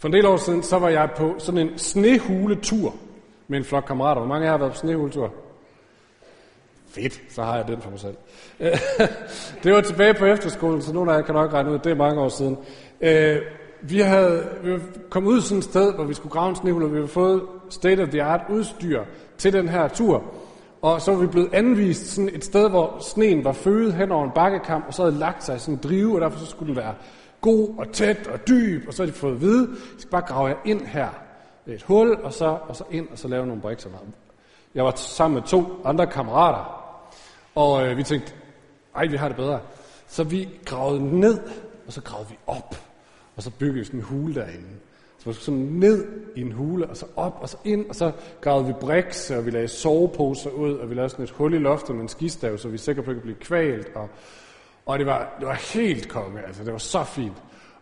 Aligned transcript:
For 0.00 0.08
en 0.08 0.12
del 0.12 0.26
år 0.26 0.36
siden, 0.36 0.62
så 0.62 0.78
var 0.78 0.88
jeg 0.88 1.10
på 1.16 1.34
sådan 1.38 1.68
en 1.68 1.78
snehuletur 1.78 2.94
med 3.48 3.58
en 3.58 3.64
flok 3.64 3.84
kammerater. 3.84 4.20
Hvor 4.20 4.28
mange 4.28 4.46
af 4.46 4.46
jer 4.46 4.52
har 4.52 4.58
været 4.58 4.72
på 4.72 4.78
snehuletur? 4.78 5.32
Fedt, 6.88 7.20
så 7.28 7.42
har 7.42 7.56
jeg 7.56 7.68
den 7.68 7.80
for 7.80 7.90
mig 7.90 8.00
selv. 8.00 8.16
det 9.64 9.72
var 9.72 9.80
tilbage 9.80 10.14
på 10.14 10.24
efterskolen, 10.24 10.82
så 10.82 10.92
nogle 10.92 11.12
af 11.12 11.16
jer 11.16 11.22
kan 11.22 11.34
nok 11.34 11.52
regne 11.52 11.70
ud, 11.70 11.78
det 11.78 11.92
er 11.92 11.96
mange 11.96 12.20
år 12.20 12.28
siden. 12.28 12.58
Øh, 13.00 13.36
vi 13.82 14.00
havde 14.00 14.48
vi 14.62 14.72
var 14.72 14.80
kommet 15.10 15.30
ud 15.30 15.40
sådan 15.40 15.58
et 15.58 15.64
sted, 15.64 15.94
hvor 15.94 16.04
vi 16.04 16.14
skulle 16.14 16.32
grave 16.32 16.50
en 16.50 16.56
snehul, 16.56 16.82
og 16.82 16.90
vi 16.90 16.96
havde 16.96 17.08
fået 17.08 17.42
state-of-the-art 17.70 18.40
udstyr 18.50 19.04
til 19.38 19.52
den 19.52 19.68
her 19.68 19.88
tur. 19.88 20.22
Og 20.82 21.00
så 21.00 21.12
var 21.12 21.18
vi 21.20 21.26
blevet 21.26 21.54
anvist 21.54 22.06
sådan 22.06 22.30
et 22.34 22.44
sted, 22.44 22.70
hvor 22.70 22.96
sneen 23.00 23.44
var 23.44 23.52
føget 23.52 23.94
hen 23.94 24.12
over 24.12 24.24
en 24.24 24.30
bakkekamp, 24.34 24.84
og 24.86 24.94
så 24.94 25.02
havde 25.02 25.18
lagt 25.18 25.44
sig 25.44 25.60
sådan 25.60 25.74
en 25.74 25.80
drive, 25.82 26.14
og 26.14 26.20
derfor 26.20 26.38
så 26.38 26.46
skulle 26.46 26.68
den 26.68 26.76
være 26.76 26.94
god 27.40 27.74
og 27.78 27.92
tæt 27.92 28.26
og 28.26 28.48
dyb, 28.48 28.88
og 28.88 28.94
så 28.94 29.02
har 29.02 29.06
de 29.06 29.12
fået 29.12 29.34
at 29.34 29.40
vide, 29.40 29.68
I 29.98 30.00
skal 30.00 30.10
bare 30.10 30.22
grave 30.22 30.48
jer 30.48 30.56
ind 30.64 30.86
her. 30.86 31.08
Et 31.66 31.82
hul, 31.82 32.12
og 32.22 32.32
så, 32.32 32.58
og 32.68 32.76
så 32.76 32.84
ind, 32.90 33.08
og 33.12 33.18
så 33.18 33.28
lave 33.28 33.46
nogle 33.46 33.62
brikser. 33.62 33.90
Jeg 34.74 34.84
var 34.84 34.92
sammen 34.96 35.34
med 35.34 35.48
to 35.48 35.64
andre 35.84 36.06
kammerater, 36.06 36.80
og 37.54 37.86
øh, 37.86 37.96
vi 37.96 38.02
tænkte, 38.02 38.32
ej, 38.96 39.06
vi 39.06 39.16
har 39.16 39.28
det 39.28 39.36
bedre. 39.36 39.60
Så 40.08 40.24
vi 40.24 40.48
gravede 40.64 41.20
ned, 41.20 41.38
og 41.86 41.92
så 41.92 42.02
gravede 42.02 42.28
vi 42.28 42.38
op, 42.46 42.76
og 43.36 43.42
så 43.42 43.50
byggede 43.50 43.78
vi 43.78 43.84
sådan 43.84 44.00
en 44.00 44.04
hule 44.04 44.34
derinde. 44.34 44.68
Så 45.18 45.26
vi 45.26 45.32
skulle 45.32 45.44
sådan 45.44 45.60
ned 45.60 46.06
i 46.36 46.40
en 46.40 46.52
hule, 46.52 46.86
og 46.86 46.96
så 46.96 47.06
op, 47.16 47.38
og 47.40 47.48
så 47.48 47.56
ind, 47.64 47.88
og 47.88 47.94
så 47.94 48.12
gravede 48.40 48.66
vi 48.66 48.72
briks, 48.80 49.30
og 49.30 49.46
vi 49.46 49.50
lagde 49.50 49.68
soveposer 49.68 50.50
ud, 50.50 50.72
og 50.72 50.90
vi 50.90 50.94
lavede 50.94 51.10
sådan 51.10 51.24
et 51.24 51.30
hul 51.30 51.54
i 51.54 51.58
loftet 51.58 51.94
med 51.94 52.02
en 52.02 52.08
skistav, 52.08 52.58
så 52.58 52.68
vi 52.68 52.78
sikkert 52.78 53.04
på, 53.04 53.10
at 53.10 53.22
blive 53.22 53.36
kvalt, 53.36 53.88
og, 53.94 54.08
og 54.90 54.98
det 54.98 55.06
var, 55.06 55.36
det 55.38 55.46
var 55.46 55.72
helt 55.74 56.08
konge, 56.08 56.42
altså 56.46 56.64
det 56.64 56.72
var 56.72 56.78
så 56.78 57.04
fint. 57.04 57.36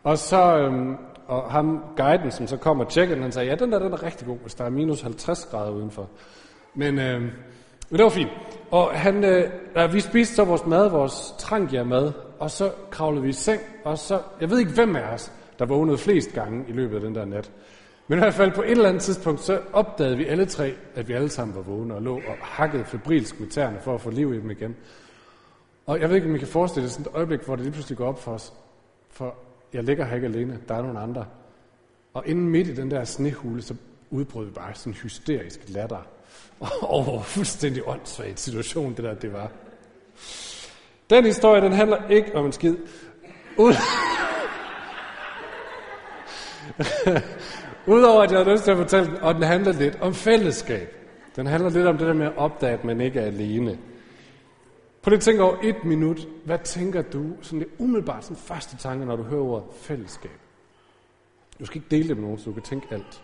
Og 0.04 0.18
så, 0.18 0.58
øhm, 0.58 0.96
og 1.26 1.50
ham, 1.52 1.84
guiden, 1.96 2.30
som 2.30 2.46
så 2.46 2.56
kom 2.56 2.80
og 2.80 2.88
tjekkede, 2.88 3.22
han 3.22 3.32
sagde, 3.32 3.48
ja, 3.48 3.54
den 3.54 3.72
der, 3.72 3.78
den 3.78 3.92
er 3.92 4.02
rigtig 4.02 4.26
god, 4.26 4.38
hvis 4.38 4.54
der 4.54 4.64
er 4.64 4.70
minus 4.70 5.00
50 5.00 5.48
grader 5.50 5.70
udenfor. 5.70 6.08
Men, 6.74 6.98
øhm, 6.98 7.22
men 7.90 7.98
det 7.98 8.04
var 8.04 8.10
fint. 8.10 8.30
Og 8.70 8.90
han, 8.90 9.24
øh, 9.24 9.50
ja, 9.76 9.86
vi 9.86 10.00
spiste 10.00 10.34
så 10.34 10.44
vores 10.44 10.66
mad, 10.66 10.88
vores 10.88 11.34
trangia 11.38 11.84
mad, 11.84 12.12
og 12.38 12.50
så 12.50 12.70
kravlede 12.90 13.22
vi 13.22 13.28
i 13.28 13.32
seng, 13.32 13.60
og 13.84 13.98
så, 13.98 14.20
jeg 14.40 14.50
ved 14.50 14.58
ikke 14.58 14.72
hvem 14.72 14.96
af 14.96 15.14
os, 15.14 15.32
der 15.58 15.66
vågnede 15.66 15.98
flest 15.98 16.32
gange 16.32 16.64
i 16.68 16.72
løbet 16.72 16.94
af 16.96 17.00
den 17.00 17.14
der 17.14 17.24
nat. 17.24 17.50
Men 18.08 18.18
i 18.18 18.20
hvert 18.20 18.34
fald 18.34 18.52
på 18.52 18.62
et 18.62 18.70
eller 18.70 18.88
andet 18.88 19.02
tidspunkt, 19.02 19.40
så 19.40 19.60
opdagede 19.72 20.16
vi 20.16 20.26
alle 20.26 20.46
tre, 20.46 20.74
at 20.94 21.08
vi 21.08 21.12
alle 21.12 21.28
sammen 21.28 21.56
var 21.56 21.62
vågne 21.62 21.94
og 21.94 22.02
lå 22.02 22.14
og 22.14 22.34
hakkede 22.40 22.84
febrilsk 22.84 23.40
med 23.40 23.48
tæerne 23.48 23.78
for 23.80 23.94
at 23.94 24.00
få 24.00 24.10
liv 24.10 24.34
i 24.34 24.40
dem 24.40 24.50
igen. 24.50 24.76
Og 25.88 26.00
jeg 26.00 26.08
ved 26.08 26.16
ikke, 26.16 26.28
om 26.28 26.34
I 26.34 26.38
kan 26.38 26.48
forestille 26.48 26.84
jer 26.84 26.90
sådan 26.90 27.06
et 27.06 27.16
øjeblik, 27.16 27.40
hvor 27.40 27.56
det 27.56 27.64
lige 27.64 27.72
pludselig 27.72 27.98
går 27.98 28.08
op 28.08 28.22
for 28.22 28.32
os. 28.32 28.52
For 29.10 29.34
jeg 29.72 29.84
ligger 29.84 30.04
her 30.04 30.14
ikke 30.14 30.26
alene, 30.26 30.58
der 30.68 30.74
er 30.74 30.82
nogle 30.82 30.98
andre. 30.98 31.26
Og 32.14 32.22
inden 32.26 32.48
midt 32.48 32.68
i 32.68 32.74
den 32.74 32.90
der 32.90 33.04
snehule, 33.04 33.62
så 33.62 33.74
udbrød 34.10 34.46
vi 34.46 34.50
bare 34.50 34.74
sådan 34.74 34.92
hysterisk 34.92 35.60
latter. 35.68 36.06
Og 36.94 37.02
hvor 37.04 37.22
fuldstændig 37.22 37.88
åndssvagt 37.88 38.40
situation, 38.40 38.94
det 38.94 39.04
der 39.04 39.14
det 39.14 39.32
var. 39.32 39.50
Den 41.10 41.24
historie, 41.24 41.60
den 41.60 41.72
handler 41.72 42.08
ikke 42.08 42.34
om 42.34 42.46
en 42.46 42.52
skid. 42.52 42.76
Ud... 43.56 43.74
Udover 47.96 48.22
at 48.22 48.30
jeg 48.30 48.38
har 48.38 48.52
lyst 48.52 48.64
til 48.64 48.70
at 48.70 48.76
fortælle 48.76 49.06
den, 49.06 49.16
og 49.16 49.34
den 49.34 49.42
handler 49.42 49.72
lidt 49.72 49.98
om 50.00 50.14
fællesskab. 50.14 50.96
Den 51.36 51.46
handler 51.46 51.70
lidt 51.70 51.86
om 51.86 51.98
det 51.98 52.06
der 52.06 52.14
med 52.14 52.26
at 52.26 52.36
opdage, 52.36 52.72
at 52.72 52.84
man 52.84 53.00
ikke 53.00 53.20
er 53.20 53.26
alene. 53.26 53.78
Prøv 55.02 55.10
lige 55.10 55.16
at 55.16 55.22
tænker 55.22 55.44
over 55.44 55.56
et 55.62 55.84
minut, 55.84 56.28
hvad 56.44 56.58
tænker 56.64 57.02
du, 57.02 57.36
sådan 57.40 57.60
det 57.60 57.68
umiddelbart 57.78 58.24
sådan 58.24 58.36
første 58.36 58.76
tanke, 58.76 59.06
når 59.06 59.16
du 59.16 59.22
hører 59.22 59.42
ordet 59.42 59.74
fællesskab? 59.74 60.40
Du 61.60 61.66
skal 61.66 61.76
ikke 61.76 61.90
dele 61.90 62.08
det 62.08 62.16
med 62.16 62.24
nogen, 62.24 62.38
så 62.38 62.44
du 62.44 62.52
kan 62.52 62.62
tænke 62.62 62.86
alt. 62.90 63.22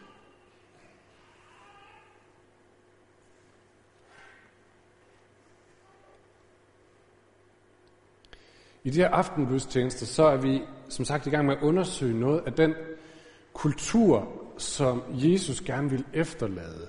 I 8.84 8.90
de 8.90 8.98
her 8.98 9.08
aftenbudstjenester, 9.08 10.06
så 10.06 10.24
er 10.24 10.36
vi 10.36 10.62
som 10.88 11.04
sagt 11.04 11.26
i 11.26 11.30
gang 11.30 11.46
med 11.46 11.56
at 11.56 11.62
undersøge 11.62 12.20
noget 12.20 12.42
af 12.46 12.52
den 12.52 12.74
kultur, 13.52 14.28
som 14.58 15.02
Jesus 15.10 15.60
gerne 15.60 15.90
vil 15.90 16.04
efterlade 16.12 16.88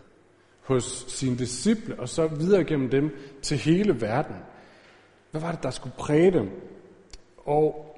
hos 0.61 1.05
sine 1.07 1.37
disciple, 1.37 1.99
og 1.99 2.09
så 2.09 2.27
videre 2.27 2.63
gennem 2.63 2.89
dem 2.89 3.17
til 3.41 3.57
hele 3.57 4.01
verden. 4.01 4.35
Hvad 5.35 5.41
var 5.41 5.51
det, 5.51 5.63
der 5.63 5.71
skulle 5.71 5.95
præge 5.97 6.31
dem? 6.31 6.49
Og 7.37 7.95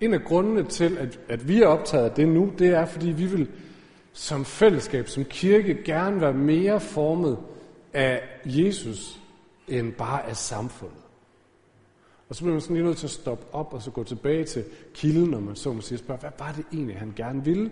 en 0.00 0.14
af 0.14 0.24
grundene 0.24 0.64
til, 0.64 0.98
at, 0.98 1.18
at 1.28 1.48
vi 1.48 1.62
er 1.62 1.66
optaget 1.66 2.04
af 2.04 2.10
det 2.10 2.28
nu, 2.28 2.52
det 2.58 2.68
er, 2.68 2.84
fordi 2.86 3.06
vi 3.06 3.26
vil 3.26 3.48
som 4.12 4.44
fællesskab, 4.44 5.08
som 5.08 5.24
kirke, 5.24 5.82
gerne 5.84 6.20
være 6.20 6.32
mere 6.32 6.80
formet 6.80 7.38
af 7.92 8.22
Jesus, 8.44 9.20
end 9.68 9.92
bare 9.92 10.28
af 10.28 10.36
samfundet. 10.36 10.98
Og 12.28 12.34
så 12.34 12.42
bliver 12.42 12.52
man 12.52 12.60
sådan 12.60 12.76
lige 12.76 12.86
nødt 12.86 12.98
til 12.98 13.06
at 13.06 13.10
stoppe 13.10 13.46
op 13.52 13.74
og 13.74 13.82
så 13.82 13.90
gå 13.90 14.04
tilbage 14.04 14.44
til 14.44 14.64
kilden, 14.94 15.30
når 15.30 15.40
man 15.40 15.56
så 15.56 15.72
må 15.72 15.80
sige, 15.80 15.98
spørge, 15.98 16.20
hvad 16.20 16.30
var 16.38 16.52
det 16.52 16.64
egentlig, 16.72 16.98
han 16.98 17.12
gerne 17.16 17.44
ville? 17.44 17.70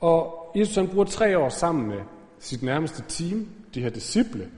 Og 0.00 0.52
Jesus 0.56 0.74
han 0.74 0.88
bruger 0.88 1.04
tre 1.04 1.38
år 1.38 1.48
sammen 1.48 1.88
med 1.88 2.00
sit 2.38 2.62
nærmeste 2.62 3.04
team, 3.08 3.48
de 3.74 3.82
her 3.82 3.90
disciple, 3.90 4.50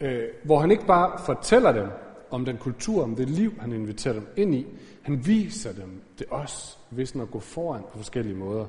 øh, 0.00 0.24
hvor 0.44 0.60
han 0.60 0.70
ikke 0.70 0.86
bare 0.86 1.18
fortæller 1.26 1.72
dem 1.72 1.86
om 2.32 2.44
den 2.44 2.56
kultur, 2.56 3.02
om 3.02 3.16
det 3.16 3.28
liv, 3.28 3.54
han 3.60 3.72
inviterer 3.72 4.14
dem 4.14 4.26
ind 4.36 4.54
i. 4.54 4.66
Han 5.02 5.26
viser 5.26 5.72
dem 5.72 6.02
det 6.18 6.26
også, 6.30 6.76
hvis 6.90 7.16
at 7.16 7.30
gå 7.30 7.40
foran 7.40 7.82
på 7.92 7.98
forskellige 7.98 8.36
måder. 8.36 8.66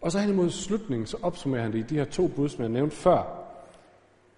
Og 0.00 0.12
så 0.12 0.18
hen 0.18 0.30
imod 0.30 0.50
slutningen, 0.50 1.06
så 1.06 1.16
opsummerer 1.22 1.62
han 1.62 1.72
det 1.72 1.78
i 1.78 1.82
de 1.82 1.94
her 1.94 2.04
to 2.04 2.28
bud, 2.28 2.48
som 2.48 2.62
jeg 2.62 2.68
nævnte 2.68 2.96
før. 2.96 3.42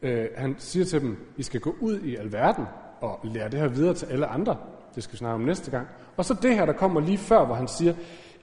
Øh, 0.03 0.29
han 0.37 0.55
siger 0.59 0.85
til 0.85 1.01
dem, 1.01 1.17
I 1.37 1.43
skal 1.43 1.61
gå 1.61 1.77
ud 1.81 2.01
i 2.01 2.17
alverden 2.17 2.65
og 3.01 3.21
lære 3.25 3.49
det 3.49 3.61
her 3.61 3.69
videre 3.69 3.95
til 3.95 4.07
alle 4.07 4.27
andre. 4.27 4.57
Det 4.95 5.03
skal 5.03 5.13
vi 5.13 5.19
snakke 5.19 5.35
om 5.35 5.41
næste 5.41 5.71
gang. 5.71 5.89
Og 6.17 6.25
så 6.25 6.35
det 6.43 6.55
her, 6.55 6.67
der 6.67 6.73
kommer 6.73 7.01
lige 7.01 7.19
før, 7.19 7.45
hvor 7.45 7.55
han 7.55 7.69
siger, 7.69 7.95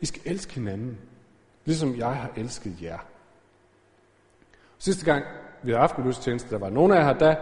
I 0.02 0.06
skal 0.06 0.22
elske 0.26 0.54
hinanden, 0.54 0.98
ligesom 1.66 1.96
jeg 1.96 2.16
har 2.16 2.32
elsket 2.38 2.82
jer. 2.82 3.00
Sidste 4.78 5.06
gang 5.06 5.26
vi 5.64 5.72
havde 5.72 5.84
aftenløstjeneste, 5.84 6.50
der 6.50 6.58
var 6.58 6.70
nogen 6.70 6.92
af 6.92 6.96
jer 6.96 7.04
her, 7.04 7.14
der 7.14 7.36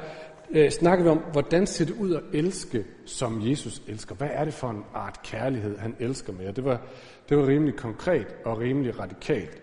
øh, 0.53 0.72
snakker 0.72 1.03
vi 1.03 1.09
om, 1.09 1.18
hvordan 1.18 1.68
ser 1.68 1.86
det 1.86 1.96
ud 1.96 2.14
at 2.14 2.24
elske, 2.34 2.86
som 3.06 3.50
Jesus 3.50 3.81
elsker. 3.88 4.16
Hvad 4.16 4.30
er 4.31 4.46
det 4.46 4.53
for 4.53 4.69
en 4.69 4.84
art 4.94 5.19
kærlighed, 5.24 5.78
han 5.78 5.96
elsker 6.00 6.34
med? 6.34 6.47
Og 6.47 6.56
det 6.56 6.64
var, 6.64 6.81
det 7.30 7.38
var 7.38 7.47
rimelig 7.47 7.75
konkret 7.75 8.28
og 8.46 8.59
rimelig 8.59 9.00
radikalt. 9.00 9.62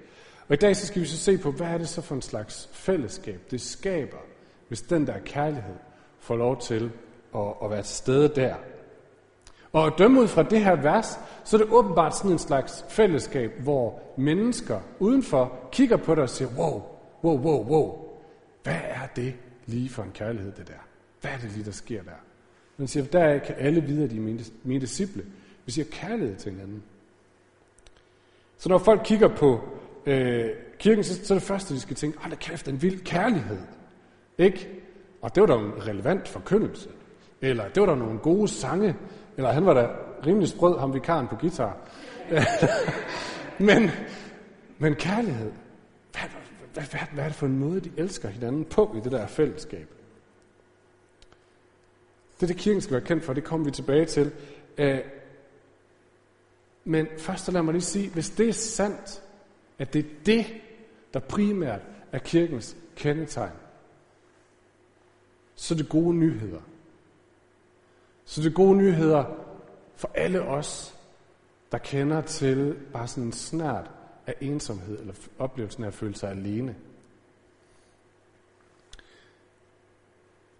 Og 0.48 0.54
i 0.54 0.56
dag 0.56 0.76
så 0.76 0.86
skal 0.86 1.02
vi 1.02 1.06
så 1.06 1.18
se 1.18 1.38
på, 1.38 1.50
hvad 1.50 1.66
er 1.66 1.78
det 1.78 1.88
så 1.88 2.00
for 2.00 2.14
en 2.14 2.22
slags 2.22 2.68
fællesskab, 2.72 3.40
det 3.50 3.60
skaber, 3.60 4.16
hvis 4.68 4.82
den 4.82 5.06
der 5.06 5.18
kærlighed 5.24 5.74
får 6.18 6.36
lov 6.36 6.60
til 6.60 6.90
at, 7.34 7.54
at 7.64 7.70
være 7.70 7.82
til 7.82 7.96
stede 7.96 8.28
der. 8.28 8.54
Og 9.72 9.86
at 9.86 9.92
dømme 9.98 10.20
ud 10.20 10.28
fra 10.28 10.42
det 10.42 10.64
her 10.64 10.76
vers, 10.76 11.18
så 11.44 11.56
er 11.56 11.60
det 11.60 11.72
åbenbart 11.72 12.16
sådan 12.16 12.30
en 12.30 12.38
slags 12.38 12.84
fællesskab, 12.88 13.52
hvor 13.62 14.00
mennesker 14.16 14.80
udenfor 14.98 15.68
kigger 15.72 15.96
på 15.96 16.14
dig 16.14 16.22
og 16.22 16.28
siger, 16.28 16.48
wow, 16.58 16.82
wow, 17.24 17.38
wow, 17.38 17.64
wow, 17.64 17.98
hvad 18.62 18.80
er 18.84 19.06
det 19.16 19.34
lige 19.70 19.88
for 19.88 20.02
en 20.02 20.10
kærlighed, 20.14 20.52
det 20.52 20.68
der? 20.68 20.86
Hvad 21.20 21.30
er 21.30 21.38
det 21.38 21.52
lige, 21.52 21.64
der 21.64 21.70
sker 21.70 22.02
der? 22.02 22.10
Man 22.76 22.88
siger, 22.88 23.04
der 23.04 23.38
kan 23.38 23.54
alle 23.58 23.80
vide, 23.80 24.04
at 24.04 24.10
de 24.10 24.16
er 24.16 24.20
mine, 24.20 24.44
mine 24.64 24.80
disciple. 24.80 25.24
Vi 25.66 25.72
siger 25.72 25.86
kærlighed 25.92 26.36
til 26.36 26.52
hinanden. 26.52 26.82
Så 28.58 28.68
når 28.68 28.78
folk 28.78 29.00
kigger 29.04 29.28
på 29.28 29.60
øh, 30.06 30.50
kirken, 30.78 31.04
så, 31.04 31.24
så 31.24 31.34
er 31.34 31.38
det 31.38 31.46
første, 31.46 31.74
de 31.74 31.80
skal 31.80 31.96
tænke, 31.96 32.18
hold 32.18 32.30
da 32.30 32.36
kæft, 32.36 32.68
en 32.68 32.82
vild 32.82 33.00
kærlighed. 33.00 33.58
Ikke? 34.38 34.68
Og 35.22 35.34
det 35.34 35.40
var 35.40 35.46
da 35.46 35.54
en 35.54 35.86
relevant 35.86 36.28
forkyndelse. 36.28 36.88
Eller 37.40 37.68
det 37.68 37.80
var 37.80 37.86
der 37.86 37.94
nogle 37.94 38.18
gode 38.18 38.48
sange. 38.48 38.96
Eller 39.36 39.52
han 39.52 39.66
var 39.66 39.74
da 39.74 39.88
rimelig 40.26 40.48
sprød, 40.48 40.78
ham 40.78 40.94
vikaren 40.94 41.28
på 41.28 41.36
guitar. 41.36 41.76
men, 43.68 43.90
men 44.78 44.94
kærlighed. 44.94 45.52
Hvad, 46.72 46.82
hvad, 46.82 47.00
hvad, 47.12 47.24
er 47.24 47.28
det 47.28 47.36
for 47.36 47.46
en 47.46 47.58
måde, 47.58 47.80
de 47.80 47.92
elsker 47.96 48.28
hinanden 48.28 48.64
på 48.64 48.94
i 48.96 49.00
det 49.00 49.12
der 49.12 49.26
fællesskab? 49.26 49.88
Det, 52.40 52.48
det 52.48 52.56
kirken 52.56 52.80
skal 52.80 52.92
være 52.92 53.04
kendt 53.06 53.24
for, 53.24 53.32
det 53.32 53.44
kommer 53.44 53.64
vi 53.64 53.70
tilbage 53.70 54.06
til. 54.06 54.32
Øh, 54.78 55.00
men 56.84 57.06
først 57.18 57.44
så 57.44 57.52
lad 57.52 57.62
mig 57.62 57.72
lige 57.72 57.82
sige, 57.82 58.10
hvis 58.10 58.30
det 58.30 58.48
er 58.48 58.52
sandt, 58.52 59.22
at 59.78 59.92
det 59.92 60.04
er 60.04 60.08
det, 60.26 60.46
der 61.14 61.20
primært 61.20 61.80
er 62.12 62.18
kirkens 62.18 62.76
kendetegn, 62.96 63.52
så 65.54 65.74
er 65.74 65.78
det 65.78 65.88
gode 65.88 66.16
nyheder. 66.16 66.60
Så 68.24 68.42
det 68.42 68.54
gode 68.54 68.76
nyheder 68.76 69.24
for 69.96 70.10
alle 70.14 70.42
os, 70.42 70.94
der 71.72 71.78
kender 71.78 72.20
til 72.20 72.76
bare 72.92 73.08
sådan 73.08 73.32
snart 73.32 73.90
af 74.30 74.46
ensomhed, 74.46 74.98
eller 75.00 75.14
oplevelsen 75.38 75.84
af 75.84 75.88
at 75.88 75.94
føle 75.94 76.14
sig 76.14 76.30
alene. 76.30 76.74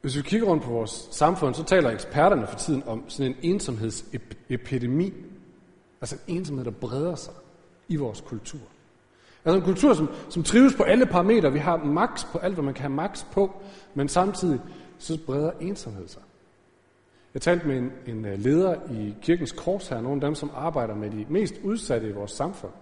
Hvis 0.01 0.17
vi 0.17 0.23
kigger 0.23 0.47
rundt 0.47 0.63
på 0.63 0.71
vores 0.71 1.09
samfund, 1.11 1.55
så 1.55 1.65
taler 1.65 1.91
eksperterne 1.91 2.47
for 2.47 2.59
tiden 2.59 2.83
om 2.87 3.05
sådan 3.09 3.33
en 3.33 3.39
ensomhedsepidemi. 3.43 5.13
Altså 6.01 6.17
en 6.27 6.37
ensomhed, 6.37 6.65
der 6.65 6.71
breder 6.71 7.15
sig 7.15 7.35
i 7.89 7.97
vores 7.97 8.21
kultur. 8.21 8.61
Altså 9.45 9.59
en 9.59 9.65
kultur, 9.65 9.95
som, 9.95 10.09
som 10.29 10.43
trives 10.43 10.75
på 10.75 10.83
alle 10.83 11.07
parametre. 11.07 11.53
Vi 11.53 11.59
har 11.59 11.77
maks 11.77 12.25
på 12.25 12.39
alt, 12.39 12.55
hvad 12.55 12.65
man 12.65 12.75
kan 12.75 12.83
have 12.83 12.95
maks 12.95 13.27
på, 13.33 13.63
men 13.95 14.09
samtidig 14.09 14.61
så 14.99 15.19
breder 15.27 15.51
ensomhed 15.61 16.09
sig. 16.09 16.23
Jeg 17.35 17.43
talte 17.43 17.69
med 17.69 17.79
en, 17.79 17.93
en 18.07 18.25
øh, 18.25 18.39
leder 18.39 18.75
i 18.91 19.15
Kirkens 19.23 19.53
Kors 19.53 19.89
her, 19.89 20.01
nogle 20.01 20.17
af 20.17 20.21
dem, 20.21 20.35
som 20.35 20.51
arbejder 20.55 20.95
med 20.95 21.11
de 21.11 21.27
mest 21.29 21.55
udsatte 21.65 22.09
i 22.09 22.13
vores 22.13 22.31
samfund. 22.31 22.73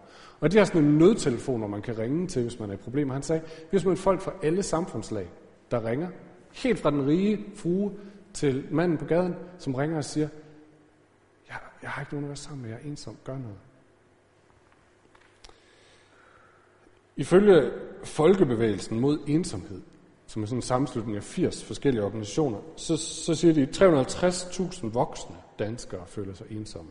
Og 0.41 0.53
de 0.53 0.59
har 0.59 0.65
sådan 0.65 0.85
en 0.85 0.99
nødtelefon, 0.99 1.59
hvor 1.59 1.69
man 1.69 1.83
kan 1.83 1.99
ringe 1.99 2.27
til, 2.27 2.43
hvis 2.43 2.59
man 2.59 2.71
er 2.71 2.75
i 2.75 2.77
problemer. 2.77 3.13
Han 3.13 3.23
sagde, 3.23 3.43
vi 3.43 3.49
har 3.71 3.79
simpelthen 3.79 3.97
folk 3.97 4.21
fra 4.21 4.33
alle 4.43 4.63
samfundslag, 4.63 5.31
der 5.71 5.85
ringer. 5.85 6.09
Helt 6.53 6.79
fra 6.79 6.91
den 6.91 7.07
rige 7.07 7.45
frue 7.55 7.93
til 8.35 8.67
manden 8.71 8.99
på 8.99 9.05
gaden, 9.05 9.35
som 9.59 9.75
ringer 9.75 9.97
og 9.97 10.05
siger, 10.05 10.29
jeg, 11.49 11.57
jeg 11.83 11.91
har 11.91 12.03
ikke 12.03 12.13
nogen 12.13 12.25
at 12.25 12.29
være 12.29 12.37
sammen 12.37 12.63
med, 12.63 12.71
jeg 12.71 12.79
er 12.83 12.89
ensom, 12.89 13.17
gør 13.25 13.39
noget. 13.39 13.59
Ifølge 17.17 17.71
Folkebevægelsen 18.05 19.01
mod 19.01 19.19
ensomhed, 19.27 19.81
som 20.27 20.43
er 20.43 20.47
sådan 20.47 20.59
en 20.59 20.63
sammenslutning 20.63 21.17
af 21.17 21.23
80 21.23 21.65
forskellige 21.65 22.05
organisationer, 22.05 22.59
så, 22.77 22.97
så 22.97 23.35
siger 23.35 23.55
de, 23.55 23.63
at 23.63 23.83
350.000 23.83 24.89
voksne 24.89 25.37
danskere 25.59 26.07
føler 26.07 26.35
sig 26.35 26.47
ensomme. 26.51 26.91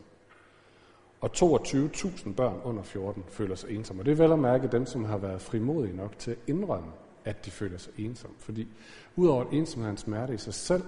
Og 1.20 1.30
22.000 1.36 2.32
børn 2.32 2.60
under 2.64 2.82
14 2.82 3.24
føler 3.28 3.54
sig 3.54 3.70
ensomme. 3.70 4.02
Og 4.02 4.06
det 4.06 4.12
er 4.12 4.16
vel 4.16 4.32
at 4.32 4.38
mærke 4.38 4.68
dem, 4.68 4.86
som 4.86 5.04
har 5.04 5.18
været 5.18 5.40
frimodige 5.40 5.96
nok 5.96 6.18
til 6.18 6.30
at 6.30 6.38
indrømme, 6.46 6.90
at 7.24 7.44
de 7.44 7.50
føler 7.50 7.78
sig 7.78 7.92
ensomme. 7.98 8.36
Fordi 8.38 8.68
udover 9.16 9.44
at 9.44 9.52
ensomhed 9.52 9.86
er 9.88 9.90
en 9.90 9.96
smerte 9.96 10.34
i 10.34 10.38
sig 10.38 10.54
selv, 10.54 10.82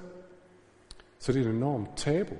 så 1.19 1.32
det 1.32 1.43
er 1.43 1.50
et 1.50 1.55
enormt 1.55 1.88
tabu 1.97 2.35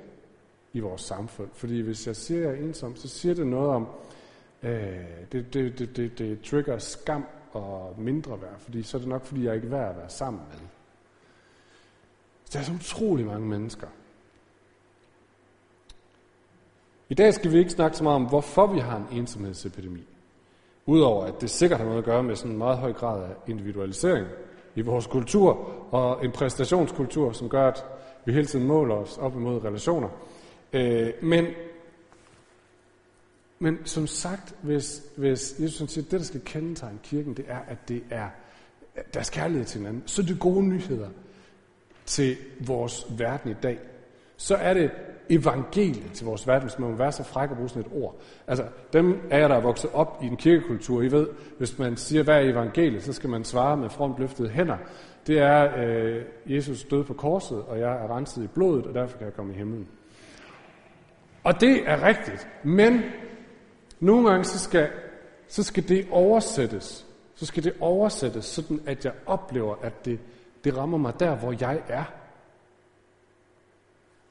i 0.73 0.81
vores 0.81 1.03
samfund. 1.03 1.49
Fordi 1.53 1.81
hvis 1.81 2.07
jeg 2.07 2.17
siger, 2.17 2.41
at 2.41 2.55
jeg 2.55 2.63
er 2.63 2.69
ensom, 2.69 2.97
så 2.97 3.09
siger 3.09 3.35
det 3.35 3.47
noget 3.47 3.71
om, 3.71 3.87
øh, 4.63 4.71
det, 5.33 5.55
det, 5.55 5.79
det, 5.79 5.97
det, 5.97 6.19
det 6.19 6.41
trigger 6.41 6.79
skam 6.79 7.25
og 7.53 7.95
mindre 7.99 8.43
værd, 8.43 8.59
fordi 8.59 8.83
så 8.83 8.97
er 8.97 8.99
det 8.99 9.09
nok, 9.09 9.25
fordi 9.25 9.45
jeg 9.45 9.55
ikke 9.55 9.67
er 9.67 9.71
værd 9.71 9.91
at 9.91 9.97
være 9.97 10.11
sammen 10.11 10.43
med. 10.51 10.59
Så 12.45 12.51
der 12.53 12.59
er 12.59 12.65
så 12.65 12.73
utrolig 12.73 13.27
mange 13.27 13.49
mennesker. 13.49 13.87
I 17.11 17.15
dag 17.15 17.35
skal 17.35 17.53
vi 17.53 17.59
ikke 17.59 17.71
snakke 17.71 17.97
så 17.97 18.05
meget 18.05 18.17
om, 18.17 18.25
hvorfor 18.25 18.67
vi 18.67 18.79
har 18.79 18.97
en 18.97 19.19
ensomhedsepidemi. 19.19 20.01
Udover 20.87 21.25
at 21.25 21.41
det 21.41 21.51
sikkert 21.51 21.79
har 21.79 21.87
noget 21.87 21.99
at 21.99 22.05
gøre 22.05 22.23
med 22.23 22.37
sådan 22.37 22.53
en 22.53 22.59
meget 22.59 22.79
høj 22.79 22.93
grad 22.93 23.23
af 23.23 23.31
individualisering 23.47 24.27
i 24.75 24.81
vores 24.81 25.07
kultur, 25.07 25.53
og 25.91 26.25
en 26.25 26.33
præstationskultur, 26.33 27.33
som 27.33 27.49
gør, 27.49 27.69
at 27.69 27.85
vi 28.25 28.33
hele 28.33 28.47
tiden 28.47 28.67
måler 28.67 28.95
os 28.95 29.19
op 29.19 29.37
imod 29.37 29.65
relationer. 29.65 30.09
Øh, 30.73 31.13
men, 31.23 31.47
men 33.59 33.79
som 33.85 34.07
sagt, 34.07 34.55
hvis, 34.63 35.03
hvis 35.17 35.55
Jesus 35.61 35.91
siger, 35.91 36.05
at 36.05 36.11
det, 36.11 36.21
der 36.21 36.27
skal 36.27 36.41
kendetegne 36.45 36.99
kirken, 37.03 37.35
det 37.35 37.45
er, 37.49 37.61
at 37.69 37.89
det 37.89 38.03
er 38.11 38.29
deres 39.15 39.31
kærlighed 39.31 39.65
til 39.65 39.79
hinanden, 39.79 40.03
så 40.07 40.23
er 40.23 40.27
det 40.27 40.41
gode 40.41 40.67
nyheder 40.67 41.09
til 42.07 42.37
vores 42.61 43.07
verden 43.19 43.51
i 43.51 43.55
dag. 43.63 43.79
Så 44.37 44.55
er 44.55 44.75
det 44.75 44.91
evangeliet 45.31 46.13
til 46.13 46.27
vores 46.27 46.47
verden, 46.47 46.69
hvis 46.69 46.79
man 46.79 46.91
må 46.91 46.97
være 46.97 47.13
så 47.13 47.25
fræk 47.25 47.51
at 47.51 47.57
bruge 47.57 47.69
sådan 47.69 47.83
et 47.83 48.03
ord. 48.03 48.17
Altså, 48.47 48.65
dem 48.93 49.21
af 49.31 49.41
jer, 49.41 49.49
der 49.49 49.55
er 49.55 49.61
vokset 49.61 49.91
op 49.93 50.19
i 50.23 50.27
en 50.27 50.37
kirkekultur, 50.37 51.03
I 51.03 51.13
ved, 51.13 51.29
hvis 51.59 51.79
man 51.79 51.97
siger, 51.97 52.23
hvad 52.23 52.35
er 52.35 52.51
evangeliet, 52.51 53.03
så 53.03 53.13
skal 53.13 53.31
man 53.31 53.45
svare 53.45 53.77
med 53.77 53.91
front 53.91 54.19
løftede 54.19 54.49
hænder. 54.49 54.77
Det 55.27 55.39
er, 55.39 55.77
øh, 55.77 56.23
Jesus 56.47 56.85
døde 56.85 57.05
på 57.05 57.15
korset, 57.15 57.63
og 57.63 57.79
jeg 57.79 57.93
er 57.93 58.17
renset 58.17 58.45
i 58.45 58.47
blodet, 58.47 58.87
og 58.87 58.95
derfor 58.95 59.19
kan 59.19 59.27
jeg 59.27 59.35
komme 59.35 59.53
i 59.53 59.57
himlen. 59.57 59.89
Og 61.45 61.61
det 61.61 61.89
er 61.91 62.03
rigtigt, 62.03 62.49
men 62.63 63.03
nogle 64.01 64.31
gange 64.31 64.45
så 64.45 64.59
skal, 64.59 64.89
så 65.49 65.63
skal 65.63 65.89
det 65.89 66.07
oversættes. 66.11 67.07
Så 67.35 67.47
skal 67.47 67.65
det 67.65 67.73
oversættes, 67.81 68.45
sådan 68.45 68.81
at 68.87 69.05
jeg 69.05 69.13
oplever, 69.27 69.75
at 69.83 70.05
det, 70.05 70.19
det 70.65 70.77
rammer 70.77 70.99
mig 70.99 71.21
der, 71.21 71.35
hvor 71.35 71.55
jeg 71.61 71.83
er. 71.89 72.05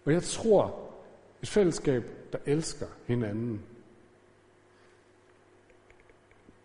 Og 0.06 0.14
jeg 0.14 0.24
tror, 0.24 0.89
et 1.42 1.50
fællesskab, 1.50 2.04
der 2.34 2.40
elsker 2.46 2.88
hinanden, 3.08 3.64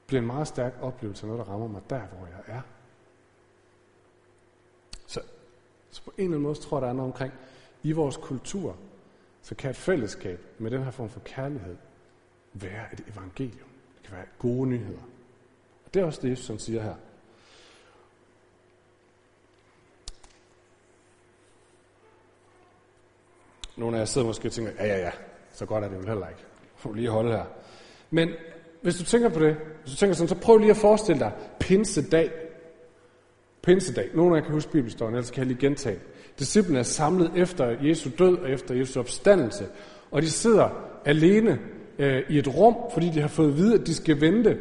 bliver 0.06 0.20
en 0.20 0.26
meget 0.26 0.48
stærk 0.48 0.74
oplevelse 0.80 1.22
af 1.22 1.28
noget, 1.28 1.46
der 1.46 1.52
rammer 1.52 1.68
mig 1.68 1.82
der, 1.90 2.00
hvor 2.06 2.26
jeg 2.26 2.56
er. 2.56 2.60
Så, 5.06 5.20
så 5.90 6.02
på 6.02 6.12
en 6.18 6.24
eller 6.24 6.36
anden 6.36 6.42
måde 6.42 6.54
tror 6.54 6.76
jeg, 6.76 6.82
der 6.82 6.88
er 6.88 6.92
noget 6.92 7.12
omkring, 7.12 7.32
i 7.82 7.92
vores 7.92 8.16
kultur, 8.16 8.76
så 9.42 9.54
kan 9.54 9.70
et 9.70 9.76
fællesskab 9.76 10.40
med 10.58 10.70
den 10.70 10.82
her 10.82 10.90
form 10.90 11.08
for 11.08 11.20
kærlighed 11.20 11.76
være 12.52 12.92
et 12.92 13.04
evangelium. 13.12 13.68
Det 13.96 14.02
kan 14.04 14.16
være 14.16 14.26
gode 14.38 14.68
nyheder. 14.68 15.02
Og 15.84 15.94
det 15.94 16.02
er 16.02 16.06
også 16.06 16.20
det, 16.22 16.30
Jesus 16.30 16.62
siger 16.62 16.82
her. 16.82 16.94
Nogle 23.76 23.96
af 23.96 24.00
jer 24.00 24.04
sidder 24.04 24.26
måske 24.26 24.48
og 24.48 24.52
tænker, 24.52 24.72
ja, 24.78 24.86
ja, 24.86 24.98
ja, 24.98 25.10
så 25.52 25.66
godt 25.66 25.84
er 25.84 25.88
det 25.88 25.96
jo 25.96 26.06
heller 26.06 26.28
ikke. 26.28 26.40
Får 26.76 26.92
lige 26.92 27.08
holde 27.08 27.30
her. 27.30 27.44
Men 28.10 28.28
hvis 28.82 28.96
du 28.96 29.04
tænker 29.04 29.28
på 29.28 29.40
det, 29.40 29.56
hvis 29.82 29.92
du 29.92 29.96
tænker 29.96 30.14
sådan, 30.14 30.28
så 30.28 30.34
prøv 30.34 30.58
lige 30.58 30.70
at 30.70 30.76
forestille 30.76 31.20
dig 31.20 31.32
pinsedag. 31.60 32.30
Pinsedag. 33.62 34.08
Nogle 34.14 34.36
af 34.36 34.40
jer 34.40 34.44
kan 34.44 34.54
huske 34.54 34.72
bibelstoren, 34.72 35.14
ellers 35.14 35.30
kan 35.30 35.38
jeg 35.38 35.46
lige 35.46 35.60
gentage. 35.60 35.98
Disciplene 36.38 36.78
er 36.78 36.82
samlet 36.82 37.30
efter 37.36 37.76
Jesu 37.82 38.10
død 38.18 38.38
og 38.38 38.50
efter 38.50 38.74
Jesu 38.74 39.00
opstandelse, 39.00 39.66
og 40.10 40.22
de 40.22 40.30
sidder 40.30 40.68
alene 41.04 41.58
øh, 41.98 42.22
i 42.28 42.38
et 42.38 42.48
rum, 42.48 42.76
fordi 42.92 43.08
de 43.08 43.20
har 43.20 43.28
fået 43.28 43.48
at 43.48 43.56
vide, 43.56 43.74
at 43.74 43.86
de 43.86 43.94
skal 43.94 44.20
vente 44.20 44.58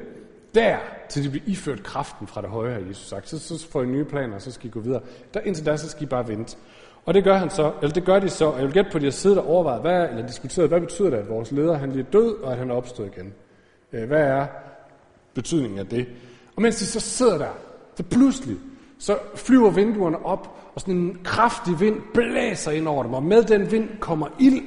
der, 0.55 0.77
til 1.09 1.23
de 1.23 1.29
bliver 1.29 1.43
iført 1.47 1.83
kraften 1.83 2.27
fra 2.27 2.41
det 2.41 2.49
højre, 2.49 2.87
Jesus 2.87 3.07
sagt. 3.07 3.29
Så, 3.29 3.39
så 3.39 3.67
får 3.67 3.83
I 3.83 3.85
nye 3.85 4.05
planer, 4.05 4.35
og 4.35 4.41
så 4.41 4.51
skal 4.51 4.67
I 4.67 4.71
gå 4.71 4.79
videre. 4.79 5.01
Der, 5.33 5.39
indtil 5.39 5.65
da, 5.65 5.77
så 5.77 5.89
skal 5.89 6.03
I 6.03 6.05
bare 6.05 6.27
vente. 6.27 6.57
Og 7.05 7.13
det 7.13 7.23
gør 7.23 7.37
han 7.37 7.49
så, 7.49 7.71
eller 7.81 7.93
det 7.93 8.05
gør 8.05 8.19
de 8.19 8.29
så, 8.29 8.45
og 8.45 8.57
jeg 8.57 8.65
vil 8.65 8.73
gætte 8.73 8.91
på, 8.91 8.97
at 8.97 9.01
de 9.01 9.05
har 9.05 9.11
siddet 9.11 9.37
og 9.39 9.47
overvejet, 9.47 9.81
hvad, 9.81 10.09
eller 10.09 10.27
diskuteret, 10.27 10.69
hvad 10.69 10.81
betyder 10.81 11.09
det, 11.09 11.17
at 11.17 11.29
vores 11.29 11.51
leder 11.51 11.77
han 11.77 11.91
lige 11.91 12.01
er 12.01 12.11
død, 12.11 12.35
og 12.43 12.51
at 12.51 12.57
han 12.57 12.69
er 12.69 12.75
opstået 12.75 13.11
igen? 13.17 13.33
Øh, 13.93 14.07
hvad 14.07 14.21
er 14.21 14.45
betydningen 15.33 15.79
af 15.79 15.87
det? 15.87 16.07
Og 16.55 16.61
mens 16.61 16.75
de 16.75 16.85
så 16.85 16.99
sidder 16.99 17.37
der, 17.37 17.49
så 17.95 18.03
pludselig, 18.03 18.57
så 18.99 19.17
flyver 19.35 19.69
vinduerne 19.69 20.25
op, 20.25 20.71
og 20.75 20.81
sådan 20.81 20.95
en 20.95 21.17
kraftig 21.23 21.79
vind 21.79 21.95
blæser 22.13 22.71
ind 22.71 22.87
over 22.87 23.03
dem, 23.03 23.13
og 23.13 23.23
med 23.23 23.43
den 23.43 23.71
vind 23.71 23.89
kommer 23.99 24.27
ild, 24.39 24.61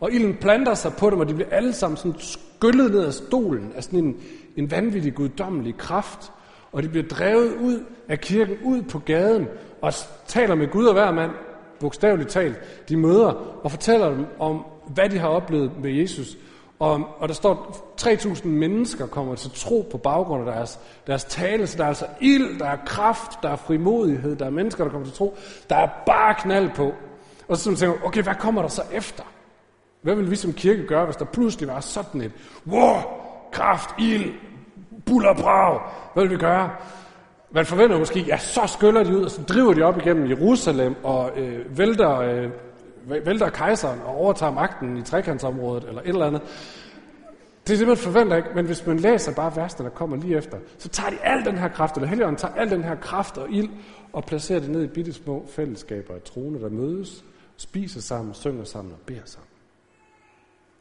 og 0.00 0.12
ilden 0.12 0.34
planter 0.34 0.74
sig 0.74 0.92
på 0.98 1.10
dem, 1.10 1.20
og 1.20 1.28
de 1.28 1.34
bliver 1.34 1.50
alle 1.50 1.72
sammen 1.72 1.96
sådan 1.96 2.14
skyllet 2.18 2.90
ned 2.90 3.04
af 3.04 3.12
stolen 3.12 3.72
af 3.76 3.84
sådan 3.84 3.98
en, 3.98 4.16
en 4.56 4.70
vanvittig 4.70 5.14
guddommelig 5.14 5.76
kraft, 5.76 6.32
og 6.72 6.82
de 6.82 6.88
bliver 6.88 7.08
drevet 7.08 7.56
ud 7.56 7.84
af 8.08 8.20
kirken, 8.20 8.56
ud 8.64 8.82
på 8.82 8.98
gaden, 8.98 9.46
og 9.82 9.92
taler 10.26 10.54
med 10.54 10.68
Gud 10.68 10.86
og 10.86 10.92
hver 10.92 11.12
mand, 11.12 11.30
bogstaveligt 11.80 12.28
talt, 12.28 12.88
de 12.88 12.96
møder 12.96 13.32
og 13.64 13.70
fortæller 13.70 14.08
dem 14.10 14.26
om, 14.38 14.64
hvad 14.86 15.08
de 15.08 15.18
har 15.18 15.28
oplevet 15.28 15.70
med 15.82 15.90
Jesus. 15.90 16.36
Og, 16.78 17.04
og 17.18 17.28
der 17.28 17.34
står, 17.34 17.76
3.000 18.00 18.46
mennesker 18.46 19.06
kommer 19.06 19.34
til 19.34 19.50
tro 19.54 19.88
på 19.90 19.98
baggrund 19.98 20.48
af 20.48 20.54
deres, 20.54 20.80
deres 21.06 21.24
tale, 21.24 21.66
så 21.66 21.78
der 21.78 21.84
er 21.84 21.88
altså 21.88 22.06
ild, 22.20 22.58
der 22.58 22.66
er 22.66 22.76
kraft, 22.86 23.42
der 23.42 23.48
er 23.48 23.56
frimodighed, 23.56 24.36
der 24.36 24.46
er 24.46 24.50
mennesker, 24.50 24.84
der 24.84 24.90
kommer 24.90 25.06
til 25.06 25.16
tro. 25.16 25.36
Der 25.70 25.76
er 25.76 25.88
bare 26.06 26.34
knald 26.34 26.70
på. 26.70 26.92
Og 27.48 27.56
så 27.56 27.64
tænker 27.64 27.88
man, 27.88 28.04
okay, 28.04 28.22
hvad 28.22 28.34
kommer 28.34 28.62
der 28.62 28.68
så 28.68 28.82
efter? 28.92 29.22
Hvad 30.02 30.14
vil 30.14 30.30
vi 30.30 30.36
som 30.36 30.52
kirke 30.52 30.86
gøre, 30.86 31.04
hvis 31.04 31.16
der 31.16 31.24
pludselig 31.24 31.68
var 31.68 31.80
sådan 31.80 32.20
et, 32.20 32.32
wow, 32.66 32.96
kraft, 33.52 33.90
ild, 33.98 34.34
buller 35.06 35.34
brav, 35.34 35.80
hvad 36.14 36.22
vil 36.22 36.30
vi 36.30 36.36
gøre? 36.36 36.70
Man 37.50 37.66
forventer 37.66 37.98
måske, 37.98 38.20
ja, 38.20 38.38
så 38.38 38.60
skyller 38.66 39.02
de 39.04 39.18
ud, 39.18 39.24
og 39.24 39.30
så 39.30 39.42
driver 39.42 39.74
de 39.74 39.82
op 39.82 39.98
igennem 39.98 40.30
Jerusalem 40.30 40.94
og 41.02 41.38
øh, 41.38 41.78
vælter, 41.78 42.18
øh, 42.18 42.50
vælter 43.26 43.48
kejseren 43.48 44.00
og 44.00 44.16
overtager 44.16 44.52
magten 44.52 44.96
i 44.96 45.02
trekantsområdet 45.02 45.84
eller 45.88 46.02
et 46.02 46.08
eller 46.08 46.26
andet. 46.26 46.42
Det 47.66 47.74
er 47.74 47.78
det, 47.78 47.88
man 47.88 47.96
forventer 47.96 48.36
ikke, 48.36 48.48
men 48.54 48.66
hvis 48.66 48.86
man 48.86 48.98
læser 48.98 49.34
bare 49.34 49.56
versene, 49.56 49.84
der 49.88 49.94
kommer 49.94 50.16
lige 50.16 50.36
efter, 50.36 50.58
så 50.78 50.88
tager 50.88 51.10
de 51.10 51.16
al 51.22 51.44
den 51.44 51.58
her 51.58 51.68
kraft, 51.68 51.94
eller 51.94 52.08
Helligånden 52.08 52.36
tager 52.36 52.54
al 52.54 52.70
den 52.70 52.84
her 52.84 52.94
kraft 52.94 53.38
og 53.38 53.50
ild, 53.50 53.68
og 54.12 54.24
placerer 54.24 54.60
det 54.60 54.70
ned 54.70 54.82
i 54.82 54.86
bitte 54.86 55.12
små 55.12 55.46
fællesskaber 55.48 56.14
af 56.14 56.20
troende, 56.20 56.60
der 56.60 56.68
mødes, 56.68 57.24
spiser 57.56 58.00
sammen, 58.00 58.34
synger 58.34 58.64
sammen 58.64 58.92
og 58.92 58.98
beder 59.06 59.20
sammen. 59.24 59.48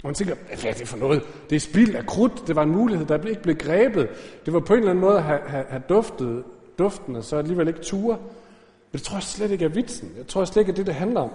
Og 0.04 0.08
man 0.08 0.14
tænker, 0.14 0.36
hvad 0.36 0.72
er 0.72 0.74
det 0.74 0.88
for 0.88 0.98
noget? 0.98 1.24
Det 1.50 1.56
er 1.56 1.60
spild 1.60 1.96
af 1.96 2.06
krudt. 2.06 2.48
Det 2.48 2.56
var 2.56 2.64
en 2.64 2.72
mulighed, 2.72 3.06
der 3.06 3.24
ikke 3.28 3.42
blev 3.42 3.56
grebet. 3.56 4.10
Det 4.46 4.54
var 4.54 4.60
på 4.60 4.74
en 4.74 4.80
eller 4.80 4.90
anden 4.90 5.02
måde 5.02 5.18
at 5.18 5.24
have, 5.24 5.40
have, 5.48 5.66
have 5.70 5.84
duftet 5.90 6.44
duften, 6.78 7.16
og 7.16 7.24
så 7.24 7.36
alligevel 7.36 7.68
ikke 7.68 7.80
ture. 7.80 8.18
Men 8.92 9.00
det 9.00 9.04
tror 9.04 9.16
jeg 9.16 9.24
slet 9.24 9.52
ikke 9.52 9.66
er 9.66 9.70
vitsen. 9.70 10.14
Jeg 10.18 10.28
tror 10.28 10.46
slet 10.46 10.62
ikke, 10.62 10.72
at 10.72 10.78
det, 10.78 10.86
det 10.86 10.96
handler 10.96 11.22
om. 11.22 11.32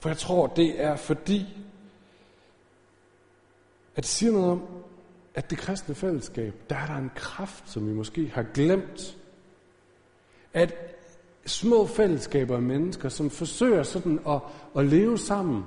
For 0.00 0.08
jeg 0.08 0.18
tror, 0.18 0.46
det 0.46 0.82
er 0.82 0.96
fordi, 0.96 1.46
at 3.96 4.02
det 4.02 4.06
siger 4.06 4.32
noget 4.32 4.50
om, 4.50 4.62
at 5.34 5.50
det 5.50 5.58
kristne 5.58 5.94
fællesskab, 5.94 6.54
der 6.70 6.76
er 6.76 6.86
der 6.86 6.96
en 6.96 7.10
kraft, 7.14 7.70
som 7.70 7.88
vi 7.88 7.92
måske 7.92 8.30
har 8.34 8.42
glemt. 8.42 9.16
At 10.54 10.74
små 11.46 11.86
fællesskaber 11.86 12.56
af 12.56 12.62
mennesker, 12.62 13.08
som 13.08 13.30
forsøger 13.30 13.82
sådan 13.82 14.20
at, 14.28 14.40
at 14.76 14.86
leve 14.86 15.18
sammen 15.18 15.64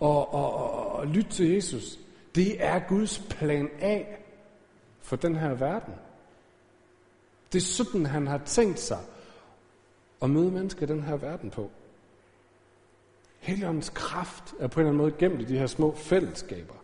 og, 0.00 0.34
og, 0.34 0.54
og, 0.54 0.92
og 0.92 1.06
lytte 1.06 1.30
til 1.30 1.50
Jesus, 1.50 1.98
det 2.34 2.64
er 2.64 2.78
Guds 2.88 3.18
plan 3.18 3.68
A 3.80 4.02
for 5.00 5.16
den 5.16 5.36
her 5.36 5.54
verden. 5.54 5.94
Det 7.52 7.58
er 7.58 7.66
sådan, 7.84 8.06
han 8.06 8.26
har 8.26 8.38
tænkt 8.38 8.78
sig 8.78 8.98
at 10.22 10.30
møde 10.30 10.50
mennesker 10.50 10.82
i 10.82 10.86
den 10.86 11.02
her 11.02 11.16
verden 11.16 11.50
på. 11.50 11.70
Helligåndens 13.38 13.90
kraft 13.90 14.54
er 14.60 14.66
på 14.66 14.80
en 14.80 14.86
eller 14.86 14.90
anden 14.90 14.96
måde 14.96 15.14
gemt 15.18 15.40
i 15.40 15.44
de 15.44 15.58
her 15.58 15.66
små 15.66 15.94
fællesskaber. 15.96 16.74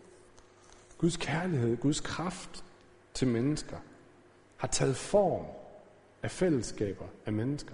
Guds 0.97 1.17
kærlighed, 1.17 1.77
Guds 1.77 1.99
kraft 1.99 2.63
til 3.13 3.27
mennesker, 3.27 3.77
har 4.57 4.67
taget 4.67 4.95
form 4.95 5.45
af 6.23 6.31
fællesskaber 6.31 7.05
af 7.25 7.33
mennesker. 7.33 7.73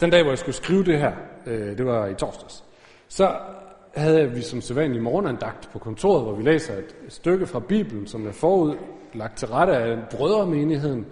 Den 0.00 0.10
dag, 0.10 0.22
hvor 0.22 0.30
jeg 0.30 0.38
skulle 0.38 0.56
skrive 0.56 0.84
det 0.84 0.98
her, 0.98 1.16
øh, 1.46 1.78
det 1.78 1.86
var 1.86 2.06
i 2.06 2.14
torsdags, 2.14 2.64
så 3.08 3.40
havde 3.94 4.30
vi 4.30 4.42
som 4.42 4.60
sædvanlig 4.60 5.02
morgenandagt 5.02 5.70
på 5.72 5.78
kontoret, 5.78 6.22
hvor 6.22 6.34
vi 6.34 6.42
læser 6.42 6.78
et 6.78 6.94
stykke 7.08 7.46
fra 7.46 7.60
Bibelen, 7.60 8.06
som 8.06 8.26
er 8.26 8.32
forud 8.32 8.76
lagt 9.14 9.38
til 9.38 9.48
rette 9.48 9.76
af 9.76 9.98
brødremenigheden, 10.10 11.06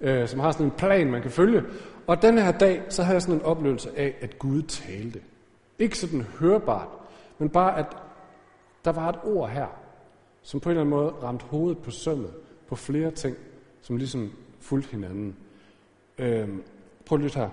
øh, 0.00 0.28
som 0.28 0.40
har 0.40 0.52
sådan 0.52 0.66
en 0.66 0.72
plan, 0.72 1.10
man 1.10 1.22
kan 1.22 1.30
følge. 1.30 1.62
Og 2.06 2.22
den 2.22 2.38
her 2.38 2.52
dag, 2.52 2.82
så 2.88 3.02
havde 3.02 3.14
jeg 3.14 3.22
sådan 3.22 3.34
en 3.34 3.42
oplevelse 3.42 3.90
af, 3.96 4.14
at 4.20 4.38
Gud 4.38 4.62
talte. 4.62 5.20
Ikke 5.78 5.98
sådan 5.98 6.22
hørbart, 6.22 6.88
men 7.38 7.48
bare, 7.48 7.78
at 7.78 7.86
der 8.84 8.92
var 8.92 9.08
et 9.08 9.18
ord 9.24 9.50
her, 9.50 9.66
som 10.42 10.60
på 10.60 10.68
en 10.68 10.70
eller 10.70 10.80
anden 10.80 10.94
måde 10.96 11.14
ramte 11.22 11.44
hovedet 11.44 11.78
på 11.78 11.90
sømmet 11.90 12.30
på 12.68 12.76
flere 12.76 13.10
ting, 13.10 13.36
som 13.82 13.96
ligesom 13.96 14.32
fulgte 14.60 14.90
hinanden. 14.90 15.36
Øh, 16.18 16.48
prøv 17.06 17.18
at 17.18 17.22
lytte 17.22 17.38
her. 17.38 17.48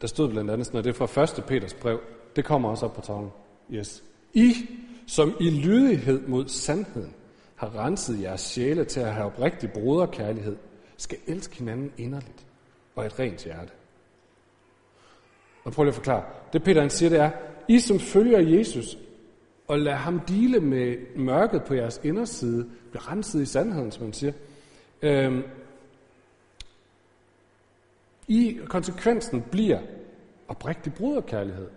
Der 0.00 0.06
stod 0.06 0.28
blandt 0.28 0.50
andet 0.50 0.66
sådan, 0.66 0.76
noget, 0.76 0.84
det 0.84 1.02
er 1.02 1.06
fra 1.06 1.40
1. 1.40 1.44
Peters 1.46 1.74
brev. 1.74 2.00
Det 2.36 2.44
kommer 2.44 2.68
også 2.68 2.86
op 2.86 2.94
på 2.94 3.00
tavlen. 3.00 3.30
Yes. 3.72 4.04
I, 4.34 4.52
som 5.06 5.36
i 5.40 5.50
lydighed 5.50 6.26
mod 6.26 6.48
sandheden, 6.48 7.14
har 7.56 7.84
renset 7.84 8.22
jeres 8.22 8.40
sjæle 8.40 8.84
til 8.84 9.00
at 9.00 9.14
have 9.14 9.26
oprigtig 9.26 9.70
broderkærlighed, 9.70 10.56
skal 10.96 11.18
elske 11.26 11.56
hinanden 11.56 11.92
inderligt 11.98 12.46
og 12.96 13.06
et 13.06 13.18
rent 13.18 13.44
hjerte. 13.44 13.72
Og 15.64 15.72
prøv 15.72 15.84
lige 15.84 15.90
at 15.90 15.94
forklare. 15.94 16.24
Det 16.52 16.62
Peter 16.62 16.80
han 16.80 16.90
siger, 16.90 17.10
det 17.10 17.20
er, 17.20 17.30
I 17.68 17.78
som 17.78 17.98
følger 17.98 18.40
Jesus, 18.40 18.98
og 19.68 19.78
lader 19.78 19.96
ham 19.96 20.20
dele 20.20 20.60
med 20.60 20.96
mørket 21.16 21.64
på 21.64 21.74
jeres 21.74 22.00
inderside, 22.04 22.70
bliver 22.90 23.12
renset 23.12 23.42
i 23.42 23.46
sandheden, 23.46 23.92
som 23.92 24.02
man 24.02 24.12
siger. 24.12 24.32
Øhm, 25.02 25.42
I 28.28 28.58
konsekvensen 28.68 29.42
bliver 29.50 29.80
oprigtig 30.48 30.94
broderkærlighed. 30.94 31.68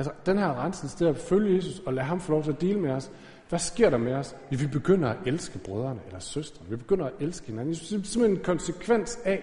Altså, 0.00 0.12
den 0.26 0.38
her 0.38 0.64
renselse, 0.64 0.98
det 0.98 1.06
er 1.06 1.10
at 1.10 1.16
følge 1.16 1.56
Jesus 1.56 1.78
og 1.86 1.94
lade 1.94 2.06
ham 2.06 2.20
få 2.20 2.32
lov 2.32 2.42
til 2.42 2.50
at 2.50 2.60
dele 2.60 2.80
med 2.80 2.90
os. 2.90 3.10
Hvad 3.48 3.58
sker 3.58 3.90
der 3.90 3.98
med 3.98 4.14
os? 4.14 4.36
Ja, 4.52 4.56
vi 4.56 4.66
begynder 4.66 5.08
at 5.08 5.16
elske 5.26 5.58
brødrene 5.58 6.00
eller 6.06 6.20
søstrene. 6.20 6.70
Vi 6.70 6.76
begynder 6.76 7.06
at 7.06 7.12
elske 7.20 7.46
hinanden. 7.46 7.74
Det 7.74 7.82
er 7.82 7.86
simpelthen 7.86 8.30
en 8.30 8.42
konsekvens 8.44 9.18
af 9.24 9.42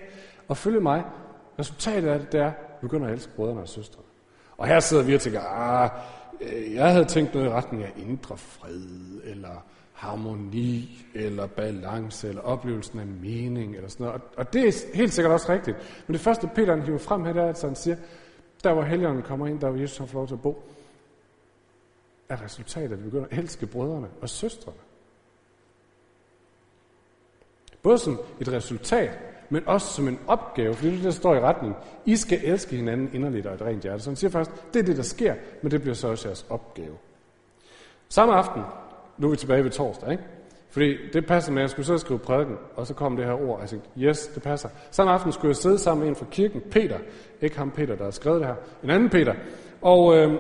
at 0.50 0.58
følge 0.58 0.80
mig. 0.80 1.04
Resultatet 1.60 2.10
af 2.10 2.20
det, 2.20 2.32
det 2.32 2.40
er, 2.40 2.48
at 2.48 2.54
vi 2.82 2.88
begynder 2.88 3.08
at 3.08 3.14
elske 3.14 3.32
brødrene 3.36 3.62
og 3.62 3.68
søstrene. 3.68 4.06
Og 4.58 4.68
her 4.68 4.80
sidder 4.80 5.04
vi 5.04 5.16
og 5.16 5.22
tænker, 5.22 5.42
ah, 5.42 5.90
øh, 6.42 6.74
jeg 6.74 6.92
havde 6.92 7.06
tænkt 7.06 7.34
noget 7.34 7.48
i 7.48 7.50
retning 7.50 7.84
af 7.84 7.94
indre 7.98 8.38
fred, 8.38 8.82
eller 9.24 9.66
harmoni, 9.94 11.06
eller 11.16 11.48
balance, 11.48 12.30
eller 12.30 12.42
oplevelsen 12.42 13.00
af 13.00 13.08
mening, 13.08 13.76
eller 13.76 13.90
sådan 13.90 14.06
noget. 14.06 14.22
Og 14.38 14.54
det 14.54 14.68
er 14.68 14.96
helt 14.98 15.14
sikkert 15.14 15.34
også 15.34 15.52
rigtigt. 15.52 15.78
Men 16.08 16.14
det 16.14 16.22
første, 16.22 16.50
Peter 16.56 16.76
han 16.76 16.84
hiver 16.84 16.98
frem 16.98 17.26
her, 17.26 17.34
det 17.34 17.42
er, 17.42 17.48
at 17.48 17.62
han 17.62 17.76
siger, 17.76 17.96
der 18.64 18.74
hvor 18.74 18.84
helgenen 18.84 19.22
kommer 19.24 19.48
ind, 19.48 19.60
der 19.60 19.70
hvor 19.70 19.80
Jesus 19.80 19.98
har 19.98 20.06
fået 20.06 20.14
lov 20.14 20.28
til 20.28 20.34
at 20.34 20.42
bo, 20.42 20.64
er 22.30 22.44
resultatet, 22.44 22.92
at 22.92 23.00
vi 23.00 23.04
begynder 23.04 23.28
at 23.32 23.38
elske 23.38 23.68
brødrene 23.68 24.08
og 24.22 24.30
søstrene. 24.30 24.78
Både 27.82 27.98
som 27.98 28.20
et 28.40 28.52
resultat, 28.52 29.20
men 29.50 29.68
også 29.68 29.88
som 29.88 30.08
en 30.08 30.20
opgave, 30.28 30.74
fordi 30.74 30.96
det 30.96 31.04
der 31.04 31.12
står 31.12 31.36
i 31.36 31.40
retning, 31.40 31.76
I 32.06 32.16
skal 32.16 32.40
elske 32.44 32.76
hinanden 32.76 33.14
inderligt 33.14 33.46
og 33.46 33.54
et 33.54 33.62
rent 33.62 33.84
hjerte. 33.84 34.04
Så 34.04 34.10
han 34.10 34.16
siger 34.16 34.32
først, 34.32 34.52
det 34.74 34.80
er 34.80 34.84
det, 34.84 34.98
der 34.98 35.04
sker, 35.04 35.36
men 35.62 35.72
det 35.72 35.82
bliver 35.82 35.96
så 35.96 36.08
også 36.08 36.28
jeres 36.28 36.46
opgave. 36.50 36.98
Samme 38.10 38.34
aften, 38.34 38.62
nu 39.18 39.28
er 39.28 39.32
vi 39.32 39.38
tilbage 39.38 39.64
ved 39.64 39.72
torsdag, 39.72 40.12
ikke? 40.12 40.24
Fordi 40.70 40.98
det 41.14 41.26
passer 41.26 41.52
med, 41.52 41.62
at 41.62 41.64
jeg 41.64 41.70
skulle 41.70 41.86
så 41.86 41.98
skrive 41.98 42.20
prædiken, 42.20 42.56
og 42.76 42.88
så 42.88 42.94
kom 42.94 43.16
det 43.16 43.26
her 43.26 43.34
ord, 43.34 43.56
og 43.56 43.62
jeg 43.62 43.70
tænkte, 43.70 43.90
yes, 43.98 44.28
det 44.28 44.44
passer. 44.44 44.70
Samme 44.92 45.14
aften 45.14 45.32
skulle 45.32 45.50
jeg 45.50 45.56
sidde 45.56 45.80
sammen 45.80 46.02
med 46.02 46.10
en 46.10 46.16
fra 46.16 46.26
kirken, 46.32 46.62
Peter, 46.72 47.00
ikke 47.42 47.58
ham 47.58 47.72
Peter, 47.72 47.96
der 47.96 48.04
har 48.04 48.12
skrevet 48.12 48.40
det 48.40 48.48
her, 48.48 48.56
en 48.84 48.90
anden 48.90 49.10
Peter, 49.10 49.34
og 49.82 50.18
øh, 50.18 50.40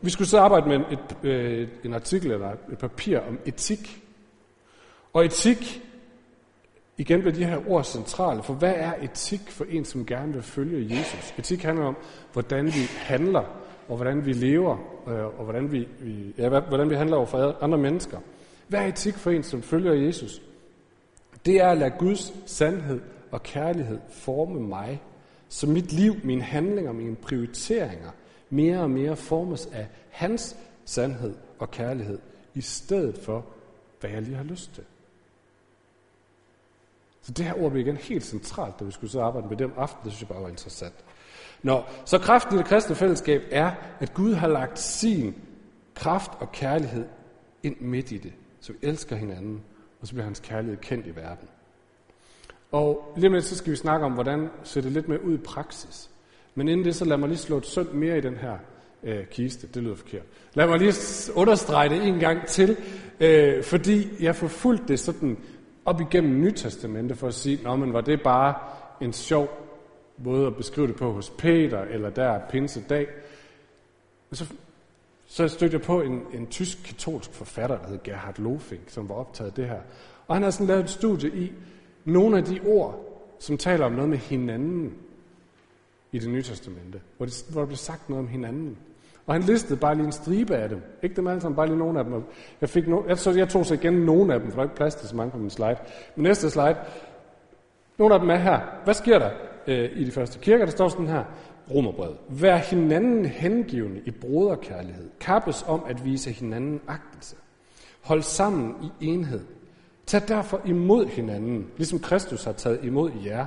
vi 0.00 0.10
skulle 0.10 0.28
så 0.28 0.38
arbejde 0.38 0.68
med 0.68 0.80
et, 0.90 1.16
øh, 1.22 1.68
en 1.84 1.94
artikel 1.94 2.32
eller 2.32 2.50
et 2.72 2.78
papir 2.78 3.18
om 3.18 3.38
etik. 3.46 4.02
Og 5.12 5.24
etik, 5.24 5.82
igen 6.96 7.20
bliver 7.20 7.34
de 7.34 7.44
her 7.44 7.70
ord 7.70 7.84
centrale, 7.84 8.42
for 8.42 8.54
hvad 8.54 8.74
er 8.76 8.92
etik 9.02 9.40
for 9.50 9.64
en, 9.68 9.84
som 9.84 10.06
gerne 10.06 10.32
vil 10.32 10.42
følge 10.42 10.96
Jesus? 10.96 11.34
Etik 11.38 11.62
handler 11.62 11.84
om, 11.84 11.96
hvordan 12.32 12.66
vi 12.66 12.80
handler, 12.96 13.42
og 13.88 13.96
hvordan 13.96 14.26
vi 14.26 14.32
lever, 14.32 14.76
øh, 15.08 15.24
og 15.38 15.44
hvordan 15.44 15.72
vi, 15.72 15.88
vi, 16.00 16.34
ja, 16.38 16.48
hvordan 16.48 16.90
vi 16.90 16.94
handler 16.94 17.16
over 17.16 17.26
for 17.26 17.56
andre 17.60 17.78
mennesker. 17.78 18.18
Hvad 18.68 18.80
er 18.80 18.86
etik 18.86 19.14
for 19.14 19.30
en, 19.30 19.42
som 19.42 19.62
følger 19.62 19.92
Jesus? 19.92 20.42
Det 21.46 21.56
er 21.56 21.68
at 21.68 21.78
lade 21.78 21.94
Guds 21.98 22.50
sandhed 22.50 23.00
og 23.30 23.42
kærlighed 23.42 23.98
forme 24.10 24.60
mig, 24.60 25.02
så 25.48 25.66
mit 25.66 25.92
liv, 25.92 26.14
mine 26.24 26.42
handlinger, 26.42 26.92
mine 26.92 27.16
prioriteringer 27.16 28.10
mere 28.50 28.80
og 28.80 28.90
mere 28.90 29.16
formes 29.16 29.66
af 29.66 29.86
hans 30.10 30.56
sandhed 30.84 31.34
og 31.58 31.70
kærlighed, 31.70 32.18
i 32.54 32.60
stedet 32.60 33.18
for, 33.18 33.46
hvad 34.00 34.10
jeg 34.10 34.22
lige 34.22 34.36
har 34.36 34.44
lyst 34.44 34.74
til. 34.74 34.84
Så 37.22 37.32
det 37.32 37.44
her 37.44 37.54
ord 37.54 37.70
blev 37.70 37.86
igen 37.86 37.96
helt 37.96 38.24
centralt, 38.24 38.80
da 38.80 38.84
vi 38.84 38.90
skulle 38.90 39.10
så 39.10 39.20
arbejde 39.20 39.48
med 39.48 39.56
det 39.56 39.64
om 39.66 39.72
aftenen. 39.76 40.04
Det 40.04 40.12
synes 40.12 40.20
jeg 40.20 40.28
bare 40.28 40.42
var 40.42 40.48
interessant. 40.48 40.94
Nå, 41.62 41.82
så 42.04 42.18
kraften 42.18 42.54
i 42.54 42.58
det 42.58 42.66
kristne 42.66 42.94
fællesskab 42.94 43.42
er, 43.50 43.70
at 44.00 44.14
Gud 44.14 44.34
har 44.34 44.48
lagt 44.48 44.78
sin 44.78 45.34
kraft 45.94 46.30
og 46.40 46.52
kærlighed 46.52 47.06
ind 47.62 47.80
midt 47.80 48.12
i 48.12 48.18
det. 48.18 48.32
Så 48.66 48.72
vi 48.72 48.78
elsker 48.82 49.16
hinanden, 49.16 49.62
og 50.00 50.06
så 50.06 50.12
bliver 50.12 50.24
hans 50.24 50.40
kærlighed 50.40 50.76
kendt 50.76 51.06
i 51.06 51.16
verden. 51.16 51.48
Og 52.72 53.12
lige 53.16 53.30
med 53.30 53.40
så 53.40 53.56
skal 53.56 53.70
vi 53.70 53.76
snakke 53.76 54.06
om, 54.06 54.12
hvordan 54.12 54.48
ser 54.62 54.80
det 54.80 54.92
lidt 54.92 55.08
mere 55.08 55.24
ud 55.24 55.34
i 55.34 55.42
praksis. 55.44 56.10
Men 56.54 56.68
inden 56.68 56.86
det, 56.86 56.94
så 56.94 57.04
lad 57.04 57.16
mig 57.16 57.28
lige 57.28 57.38
slå 57.38 57.56
et 57.56 57.66
sønd 57.66 57.88
mere 57.92 58.18
i 58.18 58.20
den 58.20 58.36
her 58.36 58.58
øh, 59.02 59.26
kiste. 59.26 59.66
Det 59.66 59.82
lyder 59.82 59.94
forkert. 59.94 60.22
Lad 60.54 60.66
mig 60.66 60.78
lige 60.78 60.94
understrege 61.34 61.88
det 61.88 62.06
en 62.06 62.18
gang 62.18 62.46
til, 62.46 62.76
øh, 63.20 63.64
fordi 63.64 64.24
jeg 64.24 64.36
forfulgte 64.36 64.88
det 64.88 65.00
sådan 65.00 65.38
op 65.84 66.00
igennem 66.00 66.40
Nytestamentet 66.40 67.18
for 67.18 67.26
at 67.26 67.34
sige, 67.34 67.62
Nå, 67.62 67.76
men 67.76 67.92
var 67.92 68.00
det 68.00 68.22
bare 68.22 68.54
en 69.00 69.12
sjov 69.12 69.48
måde 70.18 70.46
at 70.46 70.56
beskrive 70.56 70.86
det 70.86 70.96
på 70.96 71.12
hos 71.12 71.30
Peter, 71.30 71.80
eller 71.80 72.10
der 72.10 72.40
pinsedag. 72.50 73.06
Men 74.30 74.36
så, 74.36 74.46
så 75.26 75.48
stødte 75.48 75.74
jeg 75.74 75.82
på 75.82 76.00
en, 76.00 76.22
en 76.32 76.46
tysk 76.46 76.78
katolsk 76.84 77.32
forfatter, 77.32 77.78
der 77.78 77.88
hed 77.88 77.98
Gerhard 78.04 78.38
Lofink, 78.38 78.82
som 78.86 79.08
var 79.08 79.14
optaget 79.14 79.50
af 79.50 79.54
det 79.54 79.66
her. 79.66 79.80
Og 80.26 80.36
han 80.36 80.42
har 80.42 80.50
sådan 80.50 80.66
lavet 80.66 80.84
et 80.84 80.90
studie 80.90 81.30
i 81.30 81.52
nogle 82.04 82.38
af 82.38 82.44
de 82.44 82.60
ord, 82.66 83.00
som 83.38 83.58
taler 83.58 83.86
om 83.86 83.92
noget 83.92 84.08
med 84.08 84.18
hinanden 84.18 84.94
i 86.12 86.18
det 86.18 86.30
nye 86.30 86.42
testamente, 86.42 87.00
hvor, 87.16 87.26
det, 87.26 87.44
hvor 87.50 87.60
der 87.60 87.66
blev 87.66 87.76
sagt 87.76 88.08
noget 88.08 88.24
om 88.24 88.28
hinanden. 88.28 88.76
Og 89.26 89.34
han 89.34 89.42
listede 89.42 89.80
bare 89.80 89.94
lige 89.94 90.06
en 90.06 90.12
stribe 90.12 90.56
af 90.56 90.68
dem. 90.68 90.82
Ikke 91.02 91.16
dem 91.16 91.26
alle 91.26 91.40
sammen, 91.40 91.56
bare 91.56 91.66
lige 91.66 91.78
nogle 91.78 91.98
af 91.98 92.04
dem. 92.04 92.24
Jeg, 92.60 92.68
fik 92.68 92.88
no, 92.88 93.02
jeg, 93.08 93.18
så, 93.18 93.30
jeg 93.30 93.48
tog 93.48 93.66
så 93.66 93.74
igen 93.74 93.92
nogle 93.92 94.34
af 94.34 94.40
dem, 94.40 94.50
for 94.50 94.56
der 94.56 94.62
er 94.62 94.64
ikke 94.64 94.76
plads 94.76 94.94
til 94.94 95.08
så 95.08 95.16
mange 95.16 95.30
på 95.30 95.38
min 95.38 95.50
slide. 95.50 95.76
Men 96.16 96.22
næste 96.22 96.50
slide. 96.50 96.76
Nogle 97.98 98.14
af 98.14 98.20
dem 98.20 98.30
er 98.30 98.36
her. 98.36 98.60
Hvad 98.84 98.94
sker 98.94 99.18
der 99.18 99.30
øh, 99.66 99.90
i 99.94 100.04
de 100.04 100.10
første 100.10 100.38
kirker? 100.38 100.64
Der 100.64 100.72
står 100.72 100.88
sådan 100.88 101.06
her. 101.06 101.24
Romerbrevet. 101.74 102.16
Vær 102.28 102.56
hinanden 102.56 103.26
hengivende 103.26 104.02
i 104.04 104.10
broderkærlighed. 104.10 105.10
Kappes 105.20 105.64
om 105.68 105.82
at 105.88 106.04
vise 106.04 106.30
hinanden 106.30 106.80
agtelse. 106.88 107.36
Hold 108.00 108.22
sammen 108.22 108.74
i 108.82 109.06
enhed. 109.06 109.40
Tag 110.06 110.28
derfor 110.28 110.60
imod 110.66 111.06
hinanden, 111.06 111.66
ligesom 111.76 111.98
Kristus 111.98 112.44
har 112.44 112.52
taget 112.52 112.84
imod 112.84 113.10
jer. 113.24 113.46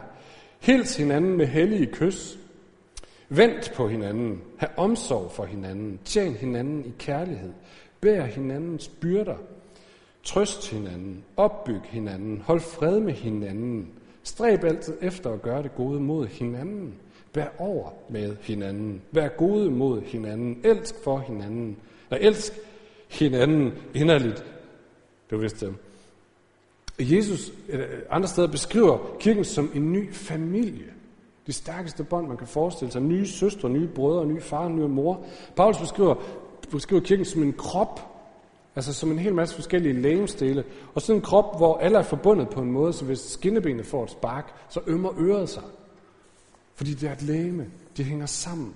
Hils 0.59 0.97
hinanden 0.97 1.37
med 1.37 1.45
hellige 1.45 1.85
kys. 1.85 2.39
Vent 3.29 3.73
på 3.75 3.87
hinanden. 3.87 4.41
Hav 4.57 4.69
omsorg 4.77 5.31
for 5.31 5.45
hinanden. 5.45 5.99
Tjen 6.05 6.33
hinanden 6.33 6.85
i 6.85 6.93
kærlighed. 6.99 7.53
Bær 8.01 8.23
hinandens 8.23 8.87
byrder. 8.87 9.37
Trøst 10.23 10.71
hinanden. 10.71 11.23
Opbyg 11.37 11.81
hinanden. 11.83 12.41
Hold 12.41 12.59
fred 12.59 12.99
med 12.99 13.13
hinanden. 13.13 13.89
Stræb 14.23 14.63
altid 14.63 14.97
efter 15.01 15.33
at 15.33 15.41
gøre 15.41 15.63
det 15.63 15.75
gode 15.75 15.99
mod 15.99 16.27
hinanden. 16.27 16.93
Vær 17.33 17.47
over 17.57 17.89
med 18.09 18.35
hinanden. 18.41 19.01
Vær 19.11 19.27
gode 19.27 19.71
mod 19.71 20.01
hinanden. 20.01 20.59
Elsk 20.63 20.95
for 21.03 21.19
hinanden. 21.19 21.77
Og 22.09 22.21
elsk 22.21 22.53
hinanden 23.07 23.73
inderligt. 23.93 24.45
Det 25.29 25.37
var 25.37 25.37
vist. 25.37 25.63
Jesus 26.99 27.53
øh, 27.69 27.85
andre 28.09 28.27
steder 28.27 28.47
beskriver 28.47 29.15
kirken 29.19 29.45
som 29.45 29.71
en 29.75 29.93
ny 29.93 30.13
familie. 30.13 30.85
Det 31.47 31.55
stærkeste 31.55 32.03
bånd, 32.03 32.27
man 32.27 32.37
kan 32.37 32.47
forestille 32.47 32.91
sig. 32.91 33.01
Nye 33.01 33.27
søstre, 33.27 33.69
nye 33.69 33.87
brødre, 33.87 34.25
nye 34.25 34.41
far, 34.41 34.67
nye 34.67 34.87
mor. 34.87 35.25
Paulus 35.55 35.77
beskriver 35.77 36.15
beskriver 36.71 37.01
kirken 37.01 37.25
som 37.25 37.43
en 37.43 37.53
krop, 37.53 38.01
altså 38.75 38.93
som 38.93 39.11
en 39.11 39.19
hel 39.19 39.35
masse 39.35 39.55
forskellige 39.55 40.01
lægemstele, 40.01 40.63
og 40.95 41.01
sådan 41.01 41.15
en 41.15 41.21
krop, 41.21 41.57
hvor 41.57 41.77
alle 41.77 41.97
er 41.97 42.03
forbundet 42.03 42.49
på 42.49 42.61
en 42.61 42.71
måde, 42.71 42.93
så 42.93 43.05
hvis 43.05 43.19
skinnebenet 43.19 43.85
får 43.85 44.03
et 44.03 44.11
spark, 44.11 44.53
så 44.69 44.79
ømmer 44.87 45.11
øret 45.19 45.49
sig. 45.49 45.63
Fordi 46.79 46.93
det 46.93 47.09
er 47.09 47.13
et 47.13 47.21
læme. 47.21 47.65
de 47.97 48.03
hænger 48.03 48.25
sammen. 48.25 48.75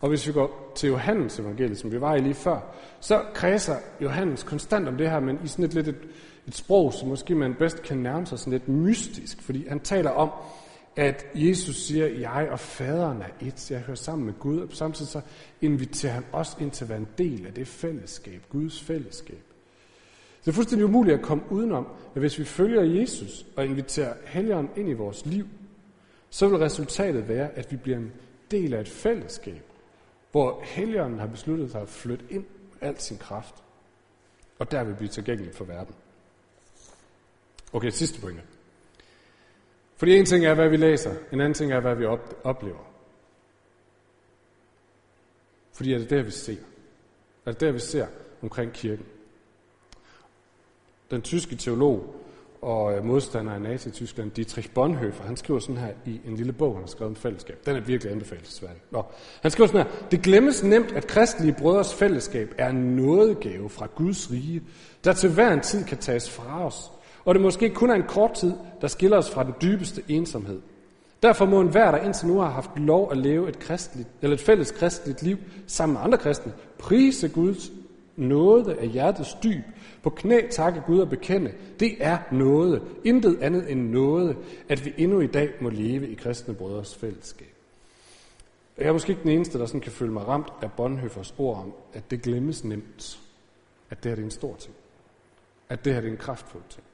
Og 0.00 0.08
hvis 0.08 0.26
vi 0.26 0.32
går 0.32 0.72
til 0.76 0.88
Johannes 0.88 1.38
evangeliet, 1.38 1.78
som 1.78 1.92
vi 1.92 2.00
var 2.00 2.14
i 2.14 2.20
lige 2.20 2.34
før, 2.34 2.60
så 3.00 3.24
kredser 3.34 3.76
Johannes 4.00 4.42
konstant 4.42 4.88
om 4.88 4.96
det 4.96 5.10
her, 5.10 5.20
men 5.20 5.38
i 5.44 5.48
sådan 5.48 5.64
et 5.64 5.74
lidt 5.74 5.88
et, 5.88 6.08
et 6.46 6.54
sprog, 6.54 6.92
som 6.92 7.08
måske 7.08 7.34
man 7.34 7.54
bedst 7.54 7.82
kan 7.82 7.98
nærme 7.98 8.26
sig 8.26 8.38
sådan 8.38 8.52
lidt 8.52 8.68
mystisk, 8.68 9.42
fordi 9.42 9.68
han 9.68 9.80
taler 9.80 10.10
om, 10.10 10.30
at 10.96 11.26
Jesus 11.34 11.76
siger, 11.76 12.06
jeg 12.06 12.48
og 12.50 12.60
faderen 12.60 13.22
er 13.22 13.46
et. 13.46 13.70
Jeg 13.70 13.80
hører 13.80 13.96
sammen 13.96 14.26
med 14.26 14.34
Gud, 14.38 14.60
og 14.60 14.68
samtidig 14.72 15.08
så 15.08 15.20
inviterer 15.60 16.12
han 16.12 16.24
os 16.32 16.56
ind 16.60 16.70
til 16.70 16.84
at 16.84 16.88
være 16.88 16.98
en 16.98 17.08
del 17.18 17.46
af 17.46 17.54
det 17.54 17.68
fællesskab, 17.68 18.42
Guds 18.48 18.82
fællesskab. 18.82 19.42
Så 20.40 20.42
det 20.44 20.48
er 20.48 20.54
fuldstændig 20.54 20.84
umuligt 20.84 21.18
at 21.18 21.22
komme 21.22 21.44
udenom, 21.50 21.86
at 22.14 22.20
hvis 22.20 22.38
vi 22.38 22.44
følger 22.44 22.82
Jesus 22.82 23.46
og 23.56 23.64
inviterer 23.64 24.14
helgeren 24.24 24.68
ind 24.76 24.88
i 24.88 24.92
vores 24.92 25.26
liv, 25.26 25.46
så 26.30 26.48
vil 26.48 26.58
resultatet 26.58 27.28
være, 27.28 27.50
at 27.50 27.72
vi 27.72 27.76
bliver 27.76 27.98
en 27.98 28.12
del 28.50 28.74
af 28.74 28.80
et 28.80 28.88
fællesskab, 28.88 29.62
hvor 30.30 30.60
Helligånden 30.64 31.18
har 31.18 31.26
besluttet 31.26 31.70
sig 31.70 31.80
at 31.80 31.88
flytte 31.88 32.24
ind 32.30 32.44
med 32.72 32.88
al 32.88 33.00
sin 33.00 33.18
kraft, 33.18 33.54
og 34.58 34.70
der 34.70 34.84
vil 34.84 34.94
blive 34.94 35.08
tilgængelig 35.08 35.54
for 35.54 35.64
verden. 35.64 35.94
Okay, 37.72 37.90
sidste 37.90 38.20
pointe. 38.20 38.42
Fordi 39.96 40.16
en 40.16 40.26
ting 40.26 40.44
er, 40.44 40.54
hvad 40.54 40.68
vi 40.68 40.76
læser, 40.76 41.14
en 41.32 41.40
anden 41.40 41.54
ting 41.54 41.72
er, 41.72 41.80
hvad 41.80 41.94
vi 41.94 42.04
op- 42.04 42.40
oplever. 42.44 42.92
Fordi 45.72 45.92
er 45.92 45.98
det 45.98 46.10
der, 46.10 46.22
vi 46.22 46.30
ser. 46.30 46.56
Er 47.46 47.52
det 47.52 47.60
der, 47.60 47.72
vi 47.72 47.78
ser 47.78 48.06
omkring 48.42 48.72
kirken. 48.72 49.06
Den 51.10 51.22
tyske 51.22 51.56
teolog 51.56 52.14
og 52.62 52.96
øh, 52.96 53.04
modstander 53.04 53.52
af 53.52 53.60
Nazi-Tyskland, 53.60 54.30
Dietrich 54.30 54.70
Bonhoeffer, 54.70 55.24
han 55.24 55.36
skriver 55.36 55.60
sådan 55.60 55.76
her 55.76 55.90
i 56.06 56.20
en 56.26 56.36
lille 56.36 56.52
bog, 56.52 56.72
han 56.72 56.82
har 56.82 56.86
skrevet 56.86 57.10
om 57.10 57.16
fællesskab. 57.16 57.66
Den 57.66 57.76
er 57.76 57.80
virkelig 57.80 58.12
anbefalesværdig. 58.12 58.82
Nå. 58.90 59.02
Han 59.42 59.50
skriver 59.50 59.66
sådan 59.66 59.86
her, 59.86 59.92
det 60.10 60.22
glemmes 60.22 60.62
nemt, 60.62 60.92
at 60.92 61.06
kristelige 61.06 61.56
brødres 61.58 61.94
fællesskab 61.94 62.54
er 62.58 62.68
en 62.68 62.96
nådegave 62.96 63.68
fra 63.68 63.86
Guds 63.94 64.30
rige, 64.30 64.62
der 65.04 65.12
til 65.12 65.30
hver 65.30 65.52
en 65.52 65.60
tid 65.60 65.84
kan 65.84 65.98
tages 65.98 66.30
fra 66.30 66.66
os, 66.66 66.90
og 67.24 67.34
det 67.34 67.42
måske 67.42 67.70
kun 67.70 67.90
er 67.90 67.94
en 67.94 68.02
kort 68.08 68.32
tid, 68.32 68.52
der 68.80 68.88
skiller 68.88 69.16
os 69.16 69.30
fra 69.30 69.44
den 69.44 69.54
dybeste 69.62 70.02
ensomhed. 70.08 70.60
Derfor 71.22 71.46
må 71.46 71.60
en 71.60 71.68
hver, 71.68 71.90
der 71.90 71.98
indtil 71.98 72.28
nu 72.28 72.38
har 72.38 72.50
haft 72.50 72.70
lov 72.76 73.08
at 73.10 73.18
leve 73.18 73.48
et, 73.48 73.58
kristligt, 73.58 74.08
eller 74.22 74.34
et 74.34 74.40
fælles 74.40 74.70
kristeligt 74.70 75.22
liv 75.22 75.36
sammen 75.66 75.94
med 75.94 76.02
andre 76.04 76.18
kristne, 76.18 76.52
prise 76.78 77.28
Guds 77.28 77.70
nåde 78.18 78.76
af 78.76 78.88
hjertets 78.88 79.36
dyb, 79.42 79.64
på 80.02 80.10
knæ 80.10 80.40
takke 80.50 80.82
Gud 80.86 81.00
og 81.00 81.08
bekende, 81.08 81.52
det 81.80 81.96
er 82.00 82.18
noget, 82.32 82.82
intet 83.04 83.38
andet 83.42 83.70
end 83.72 83.90
noget, 83.90 84.36
at 84.68 84.84
vi 84.84 84.94
endnu 84.96 85.20
i 85.20 85.26
dag 85.26 85.50
må 85.60 85.68
leve 85.68 86.08
i 86.08 86.14
kristne 86.14 86.54
brødres 86.54 86.96
fællesskab. 86.96 87.54
Jeg 88.78 88.86
er 88.86 88.92
måske 88.92 89.10
ikke 89.10 89.22
den 89.22 89.30
eneste, 89.30 89.58
der 89.58 89.66
sådan 89.66 89.80
kan 89.80 89.92
føle 89.92 90.12
mig 90.12 90.28
ramt 90.28 90.52
af 90.62 90.72
Bonhoeffers 90.72 91.34
ord 91.38 91.56
om, 91.56 91.72
at 91.92 92.10
det 92.10 92.22
glemmes 92.22 92.64
nemt, 92.64 93.20
at 93.90 94.04
det 94.04 94.10
her 94.12 94.18
er 94.18 94.24
en 94.24 94.30
stor 94.30 94.56
ting. 94.56 94.74
At 95.68 95.84
det 95.84 95.94
her 95.94 96.02
er 96.02 96.06
en 96.06 96.16
kraftfuld 96.16 96.62
ting. 96.68 96.84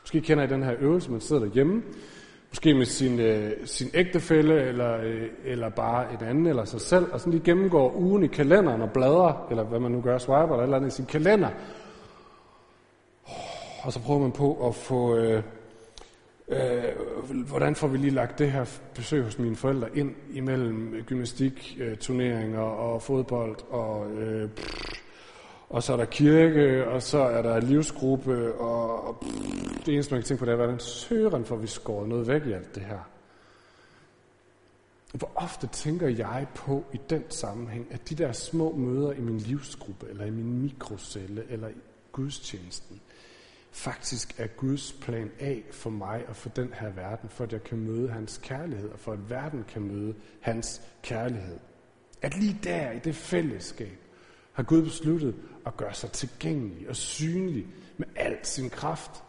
Måske 0.00 0.20
kender 0.20 0.44
I 0.44 0.46
den 0.46 0.62
her 0.62 0.74
øvelse, 0.78 1.10
man 1.10 1.20
sidder 1.20 1.44
derhjemme, 1.44 1.82
måske 2.54 2.74
med 2.74 2.86
sin, 2.86 3.20
øh, 3.20 3.52
sin 3.64 3.90
ægtefælle, 3.94 4.62
eller, 4.62 5.00
øh, 5.00 5.28
eller 5.44 5.68
bare 5.68 6.12
en 6.12 6.28
anden, 6.28 6.46
eller 6.46 6.64
sig 6.64 6.80
selv, 6.80 7.06
og 7.12 7.20
sådan 7.20 7.32
lige 7.32 7.44
gennemgår 7.44 7.94
ugen 7.96 8.22
i 8.24 8.26
kalenderen 8.26 8.82
og 8.82 8.90
bladrer, 8.90 9.46
eller 9.50 9.64
hvad 9.64 9.80
man 9.80 9.92
nu 9.92 10.00
gør, 10.00 10.18
swiper 10.18 10.52
eller 10.52 10.62
eller 10.62 10.76
andet 10.76 10.92
i 10.92 10.96
sin 10.96 11.06
kalender. 11.06 11.48
Og 13.82 13.92
så 13.92 14.00
prøver 14.00 14.20
man 14.20 14.32
på 14.32 14.68
at 14.68 14.74
få, 14.74 15.16
øh, 15.16 15.42
øh, 16.48 16.84
hvordan 17.48 17.74
får 17.74 17.86
vi 17.86 17.98
lige 17.98 18.10
lagt 18.10 18.38
det 18.38 18.52
her 18.52 18.64
besøg 18.94 19.24
hos 19.24 19.38
mine 19.38 19.56
forældre 19.56 19.96
ind 19.96 20.14
imellem 20.32 20.94
gymnastikturneringer 21.06 22.66
øh, 22.66 22.78
og 22.78 23.02
fodbold 23.02 23.56
og 23.70 24.10
øh, 24.10 24.48
og 25.74 25.82
så 25.82 25.92
er 25.92 25.96
der 25.96 26.04
kirke, 26.04 26.88
og 26.88 27.02
så 27.02 27.18
er 27.18 27.42
der 27.42 27.60
livsgruppe, 27.60 28.54
og, 28.54 29.08
og 29.08 29.20
pff, 29.20 29.84
det 29.86 29.94
eneste, 29.94 30.14
man 30.14 30.22
kan 30.22 30.26
tænke 30.26 30.38
på, 30.38 30.44
det 30.44 30.52
er, 30.52 30.56
hvordan 30.56 30.78
søren 30.78 31.44
får 31.44 31.56
vi 31.56 31.66
skåret 31.66 32.08
noget 32.08 32.28
væk 32.28 32.46
i 32.46 32.52
alt 32.52 32.74
det 32.74 32.82
her. 32.82 32.98
Hvor 35.12 35.30
ofte 35.34 35.66
tænker 35.66 36.08
jeg 36.08 36.46
på 36.54 36.84
i 36.92 37.00
den 37.10 37.24
sammenhæng, 37.28 37.86
at 37.90 38.08
de 38.08 38.14
der 38.14 38.32
små 38.32 38.76
møder 38.76 39.12
i 39.12 39.20
min 39.20 39.38
livsgruppe, 39.38 40.06
eller 40.08 40.24
i 40.24 40.30
min 40.30 40.62
mikrocelle, 40.62 41.44
eller 41.48 41.68
i 41.68 41.76
gudstjenesten, 42.12 43.00
faktisk 43.72 44.40
er 44.40 44.46
Guds 44.46 44.92
plan 44.92 45.30
A 45.40 45.56
for 45.70 45.90
mig 45.90 46.24
og 46.28 46.36
for 46.36 46.48
den 46.48 46.74
her 46.74 46.90
verden, 46.90 47.28
for 47.28 47.44
at 47.44 47.52
jeg 47.52 47.64
kan 47.64 47.78
møde 47.78 48.08
hans 48.08 48.40
kærlighed, 48.42 48.88
og 48.88 48.98
for 48.98 49.12
at 49.12 49.30
verden 49.30 49.64
kan 49.68 49.82
møde 49.82 50.14
hans 50.40 50.82
kærlighed. 51.02 51.58
At 52.22 52.36
lige 52.36 52.58
der 52.64 52.90
i 52.90 52.98
det 52.98 53.14
fællesskab, 53.14 53.98
har 54.54 54.62
Gud 54.62 54.82
besluttet 54.82 55.34
at 55.66 55.76
gøre 55.76 55.94
sig 55.94 56.12
tilgængelig 56.12 56.88
og 56.88 56.96
synlig 56.96 57.66
med 57.96 58.06
al 58.16 58.38
sin 58.42 58.70
kraft. 58.70 59.24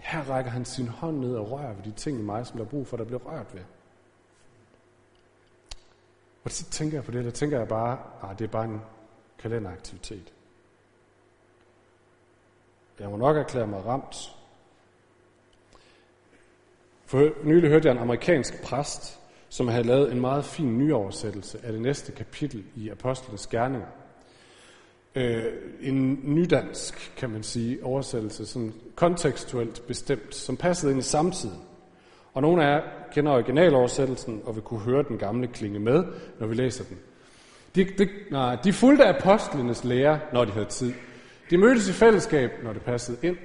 Her 0.00 0.30
rækker 0.30 0.50
han 0.50 0.64
sin 0.64 0.88
hånd 0.88 1.18
ned 1.18 1.36
og 1.36 1.50
rører 1.50 1.74
ved 1.74 1.84
de 1.84 1.92
ting 1.92 2.18
i 2.18 2.22
mig, 2.22 2.46
som 2.46 2.56
der 2.56 2.64
er 2.64 2.68
brug 2.68 2.86
for, 2.86 2.96
der 2.96 3.04
bliver 3.04 3.20
rørt 3.20 3.54
ved. 3.54 3.62
Og 6.44 6.50
så 6.50 6.70
tænker 6.70 6.96
jeg 6.96 7.04
på 7.04 7.10
det, 7.10 7.24
der 7.24 7.30
tænker 7.30 7.58
jeg 7.58 7.68
bare, 7.68 7.98
at 8.30 8.38
det 8.38 8.44
er 8.44 8.48
bare 8.48 8.64
en 8.64 8.80
kalenderaktivitet. 9.38 10.32
Jeg 12.98 13.10
må 13.10 13.16
nok 13.16 13.36
erklære 13.36 13.66
mig 13.66 13.84
ramt. 13.86 14.36
For 17.04 17.44
nylig 17.44 17.70
hørte 17.70 17.88
jeg 17.88 17.92
en 17.92 18.02
amerikansk 18.02 18.62
præst, 18.62 19.20
som 19.48 19.68
havde 19.68 19.84
lavet 19.84 20.12
en 20.12 20.20
meget 20.20 20.44
fin 20.44 20.78
nyoversættelse 20.78 21.64
af 21.64 21.72
det 21.72 21.80
næste 21.80 22.12
kapitel 22.12 22.64
i 22.76 22.88
Apostlenes 22.88 23.46
Gerninger. 23.46 23.86
Øh, 25.14 25.44
en 25.80 26.20
nydansk, 26.24 27.12
kan 27.16 27.30
man 27.30 27.42
sige, 27.42 27.84
oversættelse, 27.84 28.46
sådan 28.46 28.72
kontekstuelt 28.94 29.82
bestemt, 29.86 30.34
som 30.34 30.56
passede 30.56 30.92
ind 30.92 31.00
i 31.00 31.02
samtiden. 31.02 31.60
Og 32.34 32.42
nogle 32.42 32.64
af 32.64 32.68
jer 32.68 32.82
kender 33.12 33.32
originaloversættelsen 33.32 34.42
og 34.44 34.54
vil 34.54 34.62
kunne 34.62 34.80
høre 34.80 35.02
den 35.02 35.18
gamle 35.18 35.46
klinge 35.46 35.78
med, 35.78 36.04
når 36.38 36.46
vi 36.46 36.54
læser 36.54 36.84
den. 36.84 36.98
De, 37.74 37.84
de, 37.84 38.08
nej, 38.30 38.56
de 38.64 38.72
fulgte 38.72 39.04
apostlenes 39.04 39.84
lære, 39.84 40.20
når 40.32 40.44
de 40.44 40.52
havde 40.52 40.66
tid. 40.66 40.92
De 41.50 41.58
mødtes 41.58 41.88
i 41.88 41.92
fællesskab, 41.92 42.50
når 42.62 42.72
det 42.72 42.82
passede 42.82 43.18
ind. 43.22 43.36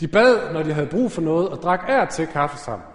De 0.00 0.08
bad, 0.08 0.52
når 0.52 0.62
de 0.62 0.72
havde 0.72 0.86
brug 0.86 1.12
for 1.12 1.22
noget, 1.22 1.48
og 1.48 1.58
drak 1.62 1.84
ær 1.88 2.04
til 2.04 2.26
kaffe 2.26 2.58
sammen. 2.58 2.86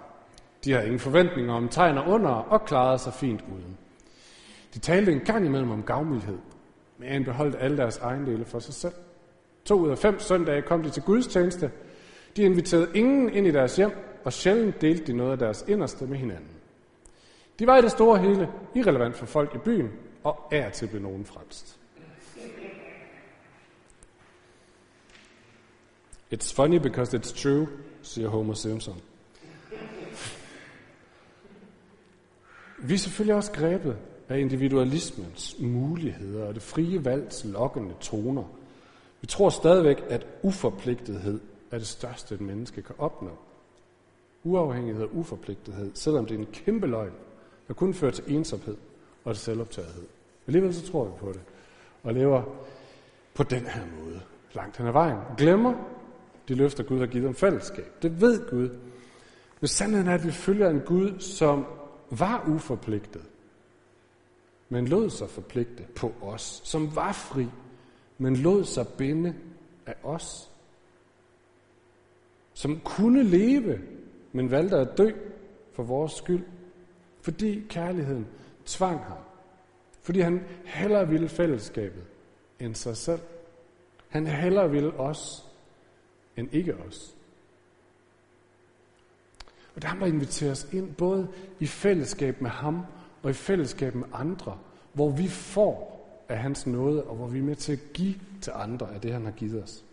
De 0.64 0.72
havde 0.72 0.86
ingen 0.86 1.00
forventninger 1.00 1.54
om 1.54 1.68
tegn 1.68 1.98
og 1.98 2.08
under, 2.08 2.30
og 2.30 2.64
klarede 2.64 2.98
sig 2.98 3.12
fint 3.12 3.40
uden. 3.40 3.78
De 4.74 4.78
talte 4.78 5.12
en 5.12 5.20
gang 5.20 5.46
imellem 5.46 5.70
om 5.70 5.82
gavmildhed, 5.82 6.38
men 6.98 7.24
beholdt 7.24 7.56
alle 7.60 7.76
deres 7.76 7.96
ejendele 7.96 8.44
for 8.44 8.58
sig 8.58 8.74
selv. 8.74 8.94
To 9.64 9.74
ud 9.74 9.90
af 9.90 9.98
fem 9.98 10.20
søndage 10.20 10.62
kom 10.62 10.82
de 10.82 10.90
til 10.90 11.02
gudstjeneste. 11.02 11.70
De 12.36 12.42
inviterede 12.42 12.88
ingen 12.94 13.30
ind 13.32 13.46
i 13.46 13.50
deres 13.50 13.76
hjem, 13.76 13.90
og 14.24 14.32
sjældent 14.32 14.80
delte 14.80 15.04
de 15.04 15.12
noget 15.12 15.32
af 15.32 15.38
deres 15.38 15.64
inderste 15.68 16.06
med 16.06 16.18
hinanden. 16.18 16.50
De 17.58 17.66
var 17.66 17.78
i 17.78 17.82
det 17.82 17.90
store 17.90 18.18
hele 18.18 18.48
irrelevant 18.74 19.16
for 19.16 19.26
folk 19.26 19.54
i 19.54 19.58
byen, 19.58 19.90
og 20.24 20.48
er 20.52 20.70
til 20.70 20.86
blev 20.86 21.02
nogen 21.02 21.24
frelst. 21.24 21.78
It's 26.34 26.54
funny 26.54 26.78
because 26.78 27.16
it's 27.16 27.42
true, 27.42 27.68
siger 28.02 28.28
Homer 28.28 28.54
Simpson. 28.54 29.00
Vi 32.78 32.94
er 32.94 32.98
selvfølgelig 32.98 33.34
også 33.34 33.52
grebet 33.52 33.96
af 34.28 34.38
individualismens 34.38 35.56
muligheder 35.60 36.46
og 36.46 36.54
det 36.54 36.62
frie 36.62 37.04
valgs 37.04 37.44
lokkende 37.44 37.94
toner. 38.00 38.44
Vi 39.20 39.26
tror 39.26 39.50
stadigvæk, 39.50 40.04
at 40.08 40.26
uforpligtethed 40.42 41.40
er 41.70 41.78
det 41.78 41.86
største, 41.86 42.34
et 42.34 42.40
menneske 42.40 42.82
kan 42.82 42.94
opnå. 42.98 43.30
Uafhængighed 44.44 45.02
og 45.02 45.16
uforpligtethed, 45.16 45.90
selvom 45.94 46.26
det 46.26 46.34
er 46.34 46.38
en 46.38 46.46
kæmpe 46.52 46.86
løgn, 46.86 47.12
der 47.68 47.74
kun 47.74 47.94
fører 47.94 48.12
til 48.12 48.24
ensomhed 48.26 48.76
og 49.24 49.34
til 49.34 49.44
selvoptagethed. 49.44 50.04
Alligevel 50.46 50.74
så 50.74 50.90
tror 50.90 51.04
vi 51.04 51.10
på 51.20 51.32
det, 51.32 51.40
og 52.02 52.14
lever 52.14 52.42
på 53.34 53.42
den 53.42 53.66
her 53.66 53.82
måde, 54.00 54.20
langt 54.54 54.76
hen 54.76 54.86
ad 54.86 54.92
vejen. 54.92 55.18
Glemmer 55.38 55.74
de 56.48 56.54
løfter, 56.54 56.82
Gud 56.84 56.98
har 56.98 57.06
givet 57.06 57.28
om 57.28 57.34
fællesskab. 57.34 58.02
Det 58.02 58.20
ved 58.20 58.50
Gud. 58.50 58.68
Men 59.60 59.68
sandheden 59.68 60.08
er, 60.08 60.14
at 60.14 60.24
vi 60.24 60.30
følger 60.30 60.70
en 60.70 60.80
Gud, 60.80 61.20
som 61.20 61.66
var 62.10 62.44
uforpligtet, 62.48 63.22
men 64.68 64.88
lod 64.88 65.10
sig 65.10 65.30
forpligte 65.30 65.86
på 65.96 66.14
os, 66.22 66.60
som 66.64 66.96
var 66.96 67.12
fri, 67.12 67.46
men 68.18 68.36
lod 68.36 68.64
sig 68.64 68.86
binde 68.88 69.34
af 69.86 69.94
os, 70.02 70.50
som 72.54 72.80
kunne 72.80 73.22
leve, 73.22 73.80
men 74.32 74.50
valgte 74.50 74.76
at 74.76 74.98
dø 74.98 75.10
for 75.72 75.82
vores 75.82 76.12
skyld, 76.12 76.44
fordi 77.20 77.62
kærligheden 77.68 78.26
tvang 78.66 79.00
ham, 79.00 79.18
Fordi 80.02 80.20
han 80.20 80.44
hellere 80.64 81.08
ville 81.08 81.28
fællesskabet 81.28 82.04
end 82.60 82.74
sig 82.74 82.96
selv. 82.96 83.20
Han 84.08 84.26
hellere 84.26 84.70
ville 84.70 84.92
os 84.92 85.46
end 86.36 86.54
ikke 86.54 86.76
os. 86.76 87.14
Og 89.74 89.82
der 89.82 89.88
har 89.88 89.96
man 89.96 90.08
inviteret 90.08 90.52
os 90.52 90.68
ind 90.72 90.94
både 90.94 91.28
i 91.60 91.66
fællesskab 91.66 92.40
med 92.40 92.50
ham 92.50 92.82
og 93.28 93.32
i 93.32 93.34
fællesskab 93.34 93.94
med 93.94 94.06
andre, 94.12 94.58
hvor 94.92 95.10
vi 95.10 95.28
får 95.28 95.98
af 96.28 96.38
hans 96.38 96.66
nåde, 96.66 97.04
og 97.04 97.16
hvor 97.16 97.26
vi 97.26 97.38
er 97.38 97.42
med 97.42 97.56
til 97.56 97.72
at 97.72 97.78
give 97.94 98.14
til 98.40 98.52
andre 98.54 98.94
af 98.94 99.00
det, 99.00 99.12
han 99.12 99.24
har 99.24 99.32
givet 99.32 99.62
os. 99.62 99.84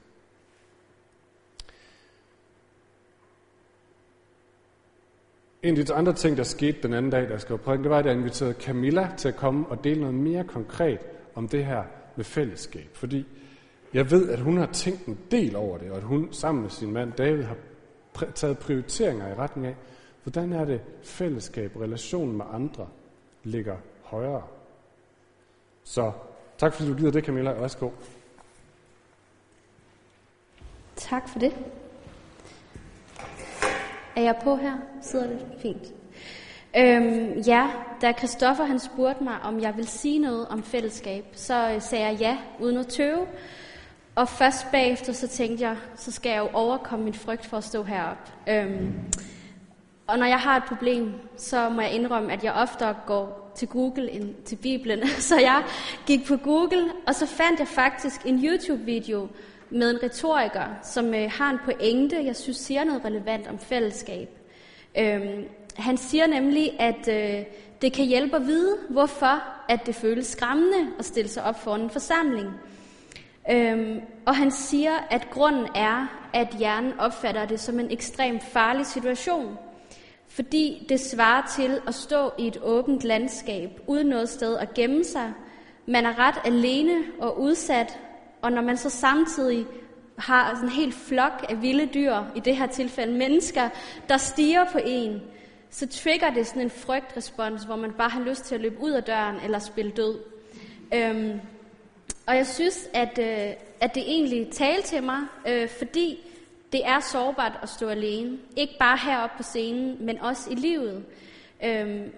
En 5.64 5.78
af 5.78 5.86
de 5.86 5.94
andre 5.94 6.14
ting, 6.14 6.38
der 6.38 6.44
skete 6.44 6.78
den 6.84 6.94
anden 6.94 7.12
dag, 7.12 7.24
da 7.24 7.32
jeg 7.32 7.42
skrev 7.42 7.58
prædiken, 7.58 7.84
det 7.84 7.92
var, 7.92 8.00
at 8.00 8.06
jeg 8.06 8.14
inviterede 8.14 8.54
Camilla 8.54 9.12
til 9.18 9.28
at 9.28 9.36
komme 9.36 9.68
og 9.68 9.84
dele 9.84 10.00
noget 10.00 10.16
mere 10.16 10.44
konkret 10.44 11.00
om 11.34 11.48
det 11.48 11.66
her 11.66 11.84
med 12.16 12.26
fællesskab. 12.26 12.90
Fordi 12.94 13.26
jeg 13.94 14.12
ved, 14.12 14.30
at 14.30 14.40
hun 14.40 14.58
har 14.58 14.66
tænkt 14.72 15.06
en 15.06 15.20
del 15.32 15.56
over 15.56 15.78
det, 15.78 15.92
og 15.92 15.98
at 15.98 16.04
hun 16.04 16.34
sammen 16.34 16.62
med 16.62 16.70
sin 16.70 16.92
mand 16.92 17.12
David 17.12 17.44
har 17.44 17.58
taget 18.36 18.58
prioriteringer 18.58 19.28
i 19.28 19.34
retning 19.34 19.68
af, 19.68 19.76
hvordan 20.24 20.54
er 20.54 20.66
det 20.66 20.82
fællesskab, 21.04 21.76
relationen 21.76 22.38
med 22.38 22.46
andre, 22.54 22.88
ligger 23.46 23.78
højere. 24.04 24.44
Så 25.84 26.12
tak 26.58 26.74
fordi 26.74 26.90
du 26.90 26.96
gider 26.96 27.12
det, 27.12 27.26
Camilla. 27.26 27.52
Værsgo. 27.52 27.90
Tak 30.96 31.30
for 31.30 31.40
det. 31.40 31.56
Er 34.16 34.22
jeg 34.22 34.36
på 34.44 34.56
her? 34.56 34.78
Sidder 35.02 35.28
det 35.28 35.46
fint? 35.62 35.94
Øhm, 36.78 37.40
ja, 37.48 37.70
da 38.02 38.14
Christoffer 38.18 38.64
han 38.64 38.80
spurgte 38.80 39.24
mig, 39.24 39.42
om 39.42 39.60
jeg 39.60 39.78
vil 39.78 39.88
sige 39.88 40.20
noget 40.20 40.48
om 40.48 40.64
fællesskab, 40.64 41.26
så 41.34 41.72
øh, 41.72 41.82
sagde 41.82 42.06
jeg 42.06 42.18
ja, 42.20 42.38
uden 42.60 42.78
at 42.78 42.88
tøve. 42.88 43.28
Og 44.16 44.30
først 44.30 44.66
bagefter, 44.72 45.14
så 45.14 45.28
tænkte 45.28 45.68
jeg, 45.68 45.78
så 45.96 46.12
skal 46.12 46.30
jeg 46.30 46.40
jo 46.40 46.50
overkomme 46.54 47.06
min 47.06 47.14
frygt 47.14 47.46
for 47.46 47.58
at 47.58 47.64
stå 47.64 47.84
heroppe. 47.84 48.32
Øhm, 48.48 48.94
og 50.08 50.20
når 50.20 50.26
jeg 50.26 50.40
har 50.40 50.58
et 50.58 50.64
problem, 50.64 51.14
så 51.38 51.70
må 51.70 51.82
jeg 51.82 51.92
indrømme, 51.92 52.34
at 52.34 52.44
jeg 52.44 52.54
oftere 52.54 52.96
går 53.06 53.52
til 53.56 53.68
Google 53.68 54.12
end 54.12 54.36
til 54.46 54.56
Bibelen. 54.56 55.08
Så 55.30 55.40
jeg 55.40 55.64
gik 56.06 56.26
på 56.26 56.38
Google, 56.38 56.92
og 57.08 57.16
så 57.16 57.26
fandt 57.26 57.60
jeg 57.60 57.68
faktisk 57.68 58.26
en 58.26 58.46
YouTube-video 58.46 59.28
med 59.70 59.92
en 59.92 60.04
retoriker, 60.04 60.66
som 60.84 61.14
øh, 61.14 61.32
har 61.32 61.50
en 61.50 61.60
pointe, 61.66 62.26
jeg 62.26 62.36
synes 62.36 62.58
siger 62.58 62.84
noget 62.84 63.06
relevant 63.06 63.48
om 63.48 63.60
fællesskab. 63.60 64.30
Øhm, 64.98 65.44
han 65.78 65.98
siger 65.98 66.28
nemlig, 66.28 66.80
at 66.80 67.08
øh, 67.08 67.46
det 67.82 67.94
kan 67.94 68.06
hjælpe 68.06 68.36
at 68.36 68.46
vide, 68.48 68.78
hvorfor 68.90 69.44
at 69.70 69.86
det 69.86 69.96
føles 69.96 70.28
skræmmende 70.28 70.88
at 71.00 71.06
stille 71.06 71.30
sig 71.30 71.44
op 71.44 71.64
for 71.64 71.76
en 71.76 71.90
forsamling. 71.90 72.48
Øhm, 73.52 74.02
og 74.26 74.36
han 74.36 74.52
siger, 74.52 74.92
at 75.10 75.30
grunden 75.30 75.68
er, 75.76 76.08
at 76.34 76.48
hjernen 76.60 77.00
opfatter 77.00 77.46
det 77.46 77.60
som 77.60 77.80
en 77.80 77.92
ekstremt 77.92 78.44
farlig 78.44 78.86
situation. 78.86 79.58
Fordi 80.36 80.86
det 80.90 81.00
svarer 81.00 81.48
til 81.56 81.82
at 81.88 81.96
stå 81.96 82.32
i 82.40 82.48
et 82.48 82.58
åbent 82.64 83.04
landskab, 83.04 83.70
uden 83.88 84.08
noget 84.08 84.30
sted 84.30 84.58
at 84.58 84.74
gemme 84.74 85.04
sig. 85.04 85.34
Man 85.86 86.06
er 86.06 86.20
ret 86.20 86.36
alene 86.46 87.04
og 87.20 87.42
udsat, 87.42 88.00
og 88.42 88.52
når 88.52 88.62
man 88.62 88.78
så 88.78 88.90
samtidig 88.90 89.66
har 90.18 90.56
sådan 90.56 90.70
en 90.70 90.76
helt 90.76 90.94
flok 90.94 91.46
af 91.50 91.62
vilde 91.62 91.86
dyr, 91.86 92.16
i 92.36 92.40
det 92.40 92.58
her 92.58 92.68
tilfælde 92.68 93.14
mennesker, 93.14 93.70
der 94.10 94.18
stiger 94.18 94.66
på 94.72 94.80
en, 94.86 95.22
så 95.70 95.88
trigger 95.88 96.30
det 96.30 96.48
sådan 96.48 96.62
en 96.62 96.70
frygtrespons, 96.70 97.64
hvor 97.64 97.76
man 97.76 97.92
bare 97.92 98.10
har 98.10 98.22
lyst 98.22 98.46
til 98.46 98.56
at 98.56 98.62
løbe 98.62 98.82
ud 98.82 98.92
af 98.92 99.04
døren 99.04 99.36
eller 99.44 99.60
spille 99.60 99.92
død. 99.92 100.20
Øhm, 100.94 101.40
og 102.26 102.36
jeg 102.36 102.48
synes, 102.48 102.90
at, 102.94 103.20
øh, 103.20 103.54
at 103.80 103.96
det 103.96 104.04
egentlig 104.08 104.48
talte 104.52 104.88
til 104.88 105.04
mig, 105.04 105.20
øh, 105.48 105.70
fordi 105.70 106.25
det 106.76 106.86
er 106.86 107.00
sårbart 107.00 107.60
at 107.62 107.70
stå 107.70 107.88
alene. 107.88 108.38
Ikke 108.56 108.76
bare 108.80 108.98
heroppe 108.98 109.38
på 109.38 109.44
scenen, 109.44 110.06
men 110.06 110.20
også 110.20 110.50
i 110.52 110.56
livet. 110.56 111.06
Øhm, 111.64 112.14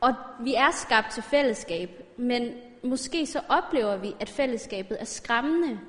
og 0.00 0.14
vi 0.40 0.54
er 0.54 0.70
skabt 0.70 1.12
til 1.12 1.22
fællesskab, 1.22 1.90
men 2.16 2.52
måske 2.82 3.26
så 3.26 3.40
oplever 3.48 3.96
vi, 3.96 4.14
at 4.20 4.28
fællesskabet 4.28 5.00
er 5.00 5.04
skræmmende. 5.04 5.80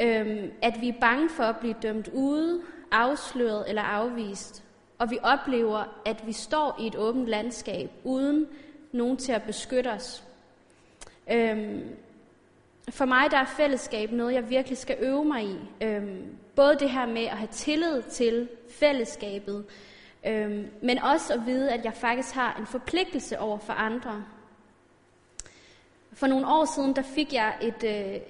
Øhm, 0.00 0.52
at 0.62 0.80
vi 0.80 0.88
er 0.88 1.00
bange 1.00 1.28
for 1.28 1.42
at 1.42 1.56
blive 1.56 1.74
dømt 1.82 2.08
ude, 2.08 2.60
afsløret 2.90 3.64
eller 3.68 3.82
afvist. 3.82 4.62
Og 4.98 5.10
vi 5.10 5.18
oplever, 5.22 5.84
at 6.04 6.26
vi 6.26 6.32
står 6.32 6.76
i 6.80 6.86
et 6.86 6.96
åbent 6.96 7.26
landskab, 7.26 7.90
uden 8.04 8.46
nogen 8.92 9.16
til 9.16 9.32
at 9.32 9.42
beskytte 9.42 9.88
os. 9.88 10.24
Øhm, 11.32 11.82
for 12.90 13.04
mig 13.04 13.30
der 13.30 13.36
er 13.36 13.44
fællesskab 13.44 14.12
noget, 14.12 14.34
jeg 14.34 14.50
virkelig 14.50 14.78
skal 14.78 14.96
øve 15.00 15.24
mig 15.24 15.44
i. 15.44 15.56
Øhm, 15.80 16.36
både 16.56 16.76
det 16.78 16.90
her 16.90 17.06
med 17.06 17.22
at 17.22 17.36
have 17.36 17.48
tillid 17.52 18.02
til 18.02 18.48
fællesskabet, 18.70 19.64
øhm, 20.26 20.66
men 20.82 20.98
også 20.98 21.34
at 21.34 21.46
vide, 21.46 21.72
at 21.72 21.84
jeg 21.84 21.94
faktisk 21.94 22.34
har 22.34 22.56
en 22.58 22.66
forpligtelse 22.66 23.38
over 23.38 23.58
for 23.58 23.72
andre. 23.72 24.24
For 26.12 26.26
nogle 26.26 26.46
år 26.46 26.64
siden, 26.64 26.96
der 26.96 27.02
fik 27.02 27.32
jeg 27.32 27.54
et, 27.62 27.84
øh, 27.84 28.20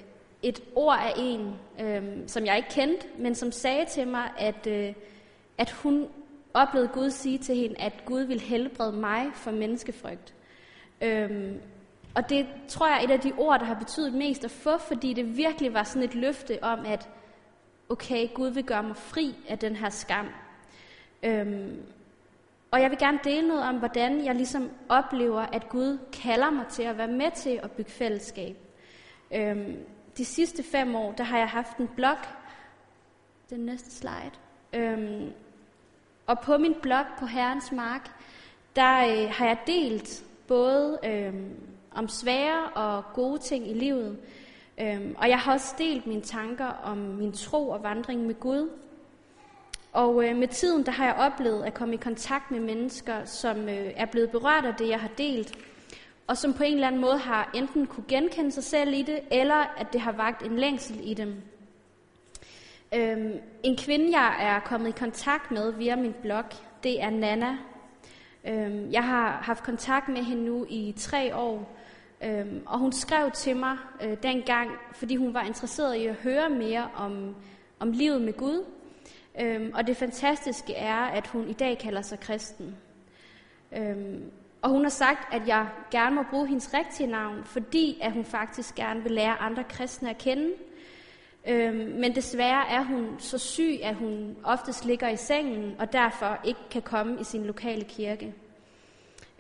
et 0.43 0.63
ord 0.75 0.99
af 0.99 1.13
en, 1.17 1.55
øh, 1.81 2.03
som 2.27 2.47
jeg 2.47 2.57
ikke 2.57 2.69
kendte, 2.71 3.07
men 3.19 3.35
som 3.35 3.53
sagde 3.53 3.85
til 3.85 4.09
mig, 4.09 4.31
at, 4.39 4.67
øh, 4.67 4.93
at 5.59 5.71
hun 5.71 6.09
oplevede 6.55 6.91
Gud 6.95 7.11
sige 7.11 7.39
til 7.39 7.57
hende, 7.57 7.81
at 7.81 7.93
Gud 8.05 8.23
ville 8.23 8.43
helbrede 8.43 8.93
mig 8.93 9.27
for 9.35 9.51
menneskefrygt. 9.51 10.35
Øh, 11.01 11.53
og 12.15 12.29
det 12.29 12.47
tror 12.69 12.87
jeg 12.87 12.99
er 12.99 13.05
et 13.05 13.11
af 13.11 13.21
de 13.21 13.33
ord, 13.39 13.61
der 13.61 13.67
har 13.67 13.75
betydet 13.75 14.15
mest 14.15 14.45
at 14.45 14.51
få, 14.51 14.79
fordi 14.79 15.13
det 15.13 15.37
virkelig 15.37 15.75
var 15.75 15.83
sådan 15.83 16.03
et 16.03 16.15
løfte 16.15 16.59
om, 16.63 16.87
at 16.87 17.09
okay, 17.89 18.29
Gud 18.35 18.49
vil 18.49 18.65
gøre 18.65 18.83
mig 18.83 18.97
fri 18.97 19.35
af 19.49 19.59
den 19.59 19.77
her 19.77 19.91
skam. 19.91 20.29
Øhm, 21.23 21.83
og 22.71 22.81
jeg 22.83 22.91
vil 22.91 22.99
gerne 22.99 23.19
dele 23.25 23.49
noget 23.49 23.65
om, 23.65 23.79
hvordan 23.79 24.25
jeg 24.25 24.35
ligesom 24.35 24.71
oplever, 24.89 25.41
at 25.41 25.69
Gud 25.69 25.99
kalder 26.13 26.51
mig 26.51 26.67
til 26.67 26.83
at 26.83 26.99
være 26.99 27.09
med 27.09 27.31
til 27.37 27.61
at 27.63 27.71
bygge 27.71 27.91
fællesskab. 27.91 28.57
Øhm, 29.35 29.77
de 30.17 30.25
sidste 30.25 30.63
fem 30.63 30.95
år, 30.95 31.13
der 31.13 31.25
har 31.25 31.39
jeg 31.39 31.49
haft 31.49 31.77
en 31.77 31.89
blog. 31.89 32.17
Den 33.51 33.61
næste 33.61 33.91
slide. 33.91 34.33
Øhm, 34.73 35.33
og 36.27 36.41
på 36.41 36.59
min 36.59 36.75
blog 36.83 37.05
på 37.19 37.27
Herrens 37.27 37.73
Mark, 37.73 38.11
der 38.77 38.99
øh, 38.99 39.31
har 39.31 39.47
jeg 39.47 39.59
delt 39.67 40.25
både 40.49 40.99
øh, 41.05 41.35
om 41.95 42.09
svære 42.09 42.69
og 42.75 43.05
gode 43.15 43.39
ting 43.39 43.71
i 43.71 43.75
livet. 43.75 44.19
Øhm, 44.81 45.15
og 45.19 45.29
jeg 45.29 45.39
har 45.39 45.53
også 45.53 45.75
delt 45.79 46.07
mine 46.07 46.23
tanker 46.23 46.67
om 46.67 46.99
min 46.99 47.33
tro 47.33 47.69
og 47.69 47.83
vandring 47.83 48.27
med 48.27 48.35
Gud. 48.35 48.71
Og 49.93 50.29
øh, 50.29 50.37
med 50.37 50.49
tiden, 50.49 50.87
der 50.87 50.93
har 50.93 51.05
jeg 51.05 51.15
oplevet 51.15 51.65
at 51.65 51.75
komme 51.75 51.95
i 51.95 51.99
kontakt 51.99 52.51
med 52.51 52.61
mennesker, 52.61 53.25
som 53.25 53.69
øh, 53.69 53.93
er 53.97 54.07
blevet 54.07 54.31
berørt 54.31 54.65
af 54.65 54.75
det, 54.75 54.89
jeg 54.89 55.01
har 55.01 55.11
delt, 55.19 55.59
og 56.27 56.37
som 56.37 56.55
på 56.55 56.63
en 56.63 56.75
eller 56.75 56.87
anden 56.87 57.01
måde 57.01 57.19
har 57.19 57.51
enten 57.55 57.87
kunne 57.87 58.05
genkende 58.09 58.53
sig 58.53 58.65
selv 58.65 58.95
i 58.95 59.03
det, 59.03 59.21
eller 59.31 59.75
at 59.77 59.93
det 59.93 60.01
har 60.01 60.13
vagt 60.13 60.43
en 60.43 60.59
længsel 60.59 61.01
i 61.03 61.15
dem. 61.15 61.43
Øhm, 62.95 63.33
en 63.63 63.77
kvinde, 63.77 64.19
jeg 64.21 64.37
er 64.41 64.61
kommet 64.61 64.89
i 64.89 64.99
kontakt 64.99 65.51
med 65.51 65.73
via 65.73 65.97
min 65.97 66.15
blog, 66.23 66.45
det 66.83 67.03
er 67.03 67.11
Nana. 67.11 67.57
Øhm, 68.45 68.91
jeg 68.91 69.05
har 69.05 69.31
haft 69.31 69.63
kontakt 69.63 70.09
med 70.09 70.23
hende 70.23 70.45
nu 70.45 70.67
i 70.69 70.95
tre 70.99 71.37
år, 71.37 71.77
øhm, 72.25 72.63
og 72.67 72.79
hun 72.79 72.93
skrev 72.93 73.31
til 73.31 73.57
mig 73.57 73.77
øh, 74.03 74.17
dengang, 74.23 74.71
fordi 74.93 75.17
hun 75.17 75.35
var 75.35 75.43
interesseret 75.43 75.97
i 75.97 76.07
at 76.07 76.15
høre 76.15 76.51
mere 76.51 76.89
om, 76.97 77.35
om 77.79 77.91
livet 77.93 78.23
med 78.23 78.33
Gud, 78.33 78.65
Øhm, 79.41 79.73
og 79.75 79.87
det 79.87 79.97
fantastiske 79.97 80.75
er, 80.75 80.97
at 80.97 81.27
hun 81.27 81.49
i 81.49 81.53
dag 81.53 81.79
kalder 81.79 82.03
sig 82.03 82.21
kristen. 82.21 82.77
Øhm, 83.77 84.31
og 84.63 84.71
hun 84.71 84.83
har 84.83 84.91
sagt, 84.91 85.35
at 85.35 85.49
jeg 85.49 85.69
gerne 85.91 86.17
må 86.17 86.23
bruge 86.31 86.47
hendes 86.47 86.75
rigtige 86.75 87.07
navn, 87.07 87.45
fordi 87.45 87.99
at 88.03 88.13
hun 88.13 88.25
faktisk 88.25 88.75
gerne 88.75 89.03
vil 89.03 89.13
lære 89.13 89.41
andre 89.41 89.65
kristne 89.65 90.11
at 90.11 90.19
kende. 90.19 90.53
Øhm, 91.49 91.77
men 91.77 92.15
desværre 92.15 92.69
er 92.69 92.83
hun 92.83 93.15
så 93.19 93.39
syg, 93.39 93.79
at 93.83 93.95
hun 93.95 94.37
oftest 94.45 94.85
ligger 94.85 95.09
i 95.09 95.17
sengen, 95.17 95.75
og 95.79 95.93
derfor 95.93 96.39
ikke 96.45 96.61
kan 96.71 96.83
komme 96.83 97.21
i 97.21 97.25
sin 97.25 97.45
lokale 97.45 97.85
kirke. 97.85 98.35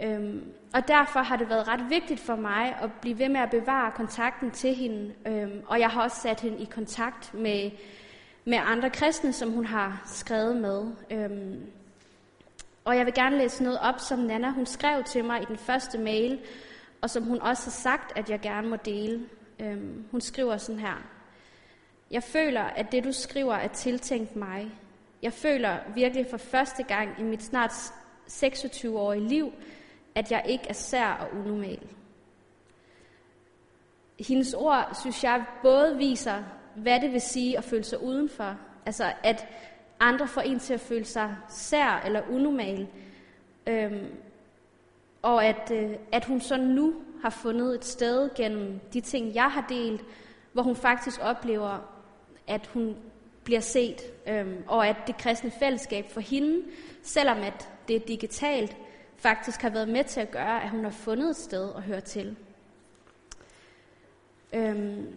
Øhm, 0.02 0.52
og 0.74 0.88
derfor 0.88 1.20
har 1.20 1.36
det 1.36 1.48
været 1.48 1.68
ret 1.68 1.90
vigtigt 1.90 2.20
for 2.20 2.36
mig 2.36 2.76
at 2.82 2.90
blive 3.00 3.18
ved 3.18 3.28
med 3.28 3.40
at 3.40 3.50
bevare 3.50 3.92
kontakten 3.92 4.50
til 4.50 4.74
hende, 4.74 5.14
øhm, 5.26 5.62
og 5.66 5.80
jeg 5.80 5.88
har 5.88 6.02
også 6.02 6.20
sat 6.20 6.40
hende 6.40 6.58
i 6.58 6.64
kontakt 6.64 7.34
med 7.34 7.70
med 8.44 8.58
andre 8.64 8.90
kristne, 8.90 9.32
som 9.32 9.50
hun 9.52 9.66
har 9.66 10.02
skrevet 10.06 10.56
med. 10.56 10.86
Øhm, 11.10 11.66
og 12.84 12.96
jeg 12.96 13.06
vil 13.06 13.14
gerne 13.14 13.38
læse 13.38 13.62
noget 13.62 13.78
op, 13.78 14.00
som 14.00 14.18
Nana 14.18 14.50
hun 14.50 14.66
skrev 14.66 15.04
til 15.04 15.24
mig 15.24 15.42
i 15.42 15.44
den 15.44 15.56
første 15.56 15.98
mail, 15.98 16.40
og 17.00 17.10
som 17.10 17.22
hun 17.22 17.40
også 17.40 17.64
har 17.64 17.70
sagt, 17.70 18.18
at 18.18 18.30
jeg 18.30 18.40
gerne 18.40 18.68
må 18.68 18.76
dele. 18.76 19.26
Øhm, 19.60 20.04
hun 20.10 20.20
skriver 20.20 20.56
sådan 20.56 20.80
her. 20.80 21.02
Jeg 22.10 22.22
føler, 22.22 22.62
at 22.62 22.92
det 22.92 23.04
du 23.04 23.12
skriver 23.12 23.54
er 23.54 23.68
tiltænkt 23.68 24.36
mig. 24.36 24.70
Jeg 25.22 25.32
føler 25.32 25.76
virkelig 25.94 26.26
for 26.30 26.36
første 26.36 26.82
gang 26.82 27.20
i 27.20 27.22
mit 27.22 27.42
snart 27.42 27.70
26-årige 28.28 29.28
liv, 29.28 29.52
at 30.14 30.30
jeg 30.30 30.42
ikke 30.46 30.64
er 30.68 30.72
sær 30.72 31.08
og 31.08 31.38
unormal. 31.38 31.88
hendes 34.28 34.54
ord, 34.54 34.96
synes 35.00 35.24
jeg, 35.24 35.44
både 35.62 35.96
viser, 35.96 36.42
hvad 36.74 37.00
det 37.00 37.12
vil 37.12 37.20
sige 37.20 37.58
at 37.58 37.64
føle 37.64 37.84
sig 37.84 38.02
udenfor. 38.02 38.56
Altså, 38.86 39.12
at 39.22 39.46
andre 40.00 40.28
får 40.28 40.40
en 40.40 40.58
til 40.58 40.74
at 40.74 40.80
føle 40.80 41.04
sig 41.04 41.36
sær 41.48 42.02
eller 42.06 42.22
unormal. 42.30 42.88
Øhm, 43.66 44.06
og 45.22 45.44
at, 45.44 45.70
øh, 45.74 45.90
at 46.12 46.24
hun 46.24 46.40
så 46.40 46.56
nu 46.56 46.94
har 47.22 47.30
fundet 47.30 47.74
et 47.74 47.84
sted 47.84 48.30
gennem 48.34 48.80
de 48.92 49.00
ting, 49.00 49.34
jeg 49.34 49.50
har 49.50 49.66
delt, 49.68 50.04
hvor 50.52 50.62
hun 50.62 50.76
faktisk 50.76 51.20
oplever, 51.22 51.78
at 52.46 52.66
hun 52.66 52.96
bliver 53.44 53.60
set, 53.60 54.02
øhm, 54.26 54.64
og 54.66 54.88
at 54.88 54.96
det 55.06 55.16
kristne 55.16 55.50
fællesskab 55.50 56.10
for 56.10 56.20
hende, 56.20 56.62
selvom 57.02 57.38
at 57.38 57.68
det 57.88 57.96
er 57.96 58.00
digitalt, 58.00 58.76
faktisk 59.20 59.62
har 59.62 59.70
været 59.70 59.88
med 59.88 60.04
til 60.04 60.20
at 60.20 60.30
gøre, 60.30 60.62
at 60.62 60.70
hun 60.70 60.84
har 60.84 60.90
fundet 60.90 61.30
et 61.30 61.36
sted 61.36 61.72
at 61.76 61.82
høre 61.82 62.00
til. 62.00 62.36
Øhm, 64.52 65.14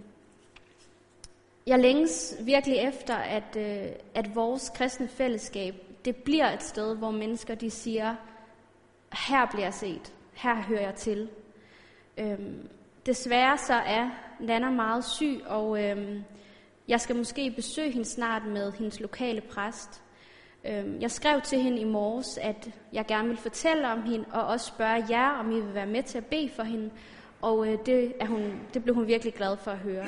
jeg 1.68 1.80
længes 1.80 2.36
virkelig 2.42 2.78
efter, 2.78 3.16
at, 3.16 3.56
øh, 3.58 3.92
at 4.16 4.36
vores 4.36 4.70
kristne 4.76 5.08
fællesskab, 5.08 5.76
det 6.06 6.16
bliver 6.16 6.52
et 6.52 6.64
sted, 6.64 6.96
hvor 6.96 7.12
mennesker 7.12 7.56
de 7.56 7.72
siger, 7.72 8.16
her 9.28 9.46
bliver 9.46 9.66
jeg 9.66 9.74
set, 9.74 10.14
her 10.34 10.56
hører 10.56 10.82
jeg 10.82 10.96
til. 10.96 11.30
Øhm, 12.18 12.70
desværre 13.06 13.58
så 13.58 13.74
er 13.74 14.10
Nana 14.40 14.70
meget 14.70 15.06
syg, 15.06 15.42
og 15.46 15.84
øhm, 15.84 16.24
jeg 16.88 17.02
skal 17.02 17.16
måske 17.16 17.52
besøge 17.52 17.92
hende 17.92 18.10
snart 18.10 18.46
med 18.46 18.72
hendes 18.72 19.00
lokale 19.00 19.42
præst. 19.42 20.03
Øhm, 20.66 21.02
jeg 21.02 21.12
skrev 21.12 21.42
til 21.42 21.60
hende 21.60 21.80
i 21.80 21.84
morges, 21.84 22.38
at 22.38 22.70
jeg 22.94 23.06
gerne 23.06 23.28
vil 23.28 23.38
fortælle 23.38 23.88
om 23.88 24.04
hende, 24.04 24.26
og 24.32 24.48
også 24.48 24.66
spørge 24.66 25.06
jer, 25.10 25.30
om 25.30 25.52
I 25.52 25.60
vil 25.60 25.74
være 25.74 25.86
med 25.86 26.04
til 26.04 26.18
at 26.18 26.26
bede 26.26 26.50
for 26.50 26.64
hende. 26.64 26.90
Og 27.42 27.68
øh, 27.68 27.78
det, 27.86 28.14
er 28.20 28.26
hun, 28.26 28.60
det 28.74 28.84
blev 28.84 28.96
hun 28.96 29.08
virkelig 29.08 29.34
glad 29.34 29.58
for 29.58 29.72
at 29.72 29.78
høre. 29.78 30.06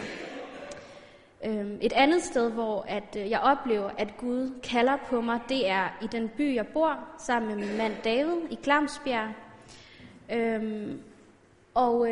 Øhm, 1.46 1.78
et 1.82 1.94
andet 1.94 2.24
sted, 2.24 2.52
hvor 2.52 2.86
at, 2.88 3.18
øh, 3.18 3.30
jeg 3.30 3.40
oplever, 3.40 3.90
at 3.98 4.18
Gud 4.18 4.60
kalder 4.64 4.98
på 5.10 5.22
mig, 5.22 5.40
det 5.50 5.70
er 5.70 5.98
i 6.02 6.08
den 6.08 6.30
by, 6.38 6.56
jeg 6.56 6.68
bor, 6.68 7.00
sammen 7.18 7.56
med 7.56 7.68
min 7.68 7.78
mand 7.78 7.94
David 8.04 8.42
i 8.52 8.58
Glamsbjerg. 8.64 9.34
Øhm, 10.34 11.02
og 11.74 12.08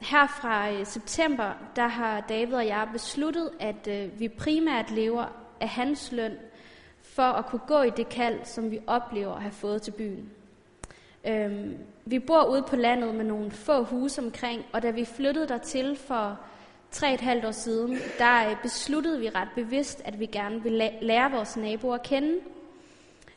her 0.00 0.26
fra 0.26 0.70
øh, 0.72 0.86
september, 0.86 1.52
der 1.76 1.86
har 1.88 2.20
David 2.20 2.54
og 2.54 2.66
jeg 2.66 2.88
besluttet, 2.92 3.50
at 3.60 3.88
vi 4.18 4.28
primært 4.28 4.90
lever 4.90 5.24
af 5.60 5.68
hans 5.68 6.12
løn, 6.12 6.32
for 7.16 7.22
at 7.22 7.46
kunne 7.46 7.60
gå 7.66 7.82
i 7.82 7.90
det 7.90 8.08
kald, 8.08 8.44
som 8.44 8.70
vi 8.70 8.78
oplever 8.86 9.34
at 9.34 9.42
have 9.42 9.52
fået 9.52 9.82
til 9.82 9.90
byen. 9.90 10.30
Øhm, 11.26 11.76
vi 12.04 12.18
bor 12.18 12.44
ude 12.44 12.62
på 12.62 12.76
landet 12.76 13.14
med 13.14 13.24
nogle 13.24 13.50
få 13.50 13.84
huse 13.84 14.22
omkring, 14.22 14.64
og 14.72 14.82
da 14.82 14.90
vi 14.90 15.04
flyttede 15.04 15.48
dertil 15.48 15.96
for 15.96 16.38
tre 16.90 17.14
et 17.14 17.20
halvt 17.20 17.44
år 17.44 17.50
siden, 17.50 17.98
der 18.18 18.50
øh, 18.50 18.56
besluttede 18.62 19.20
vi 19.20 19.28
ret 19.28 19.48
bevidst, 19.54 20.02
at 20.04 20.20
vi 20.20 20.26
gerne 20.26 20.62
ville 20.62 20.90
lære 21.00 21.30
vores 21.30 21.56
naboer 21.56 21.94
at 21.94 22.02
kende. 22.02 22.38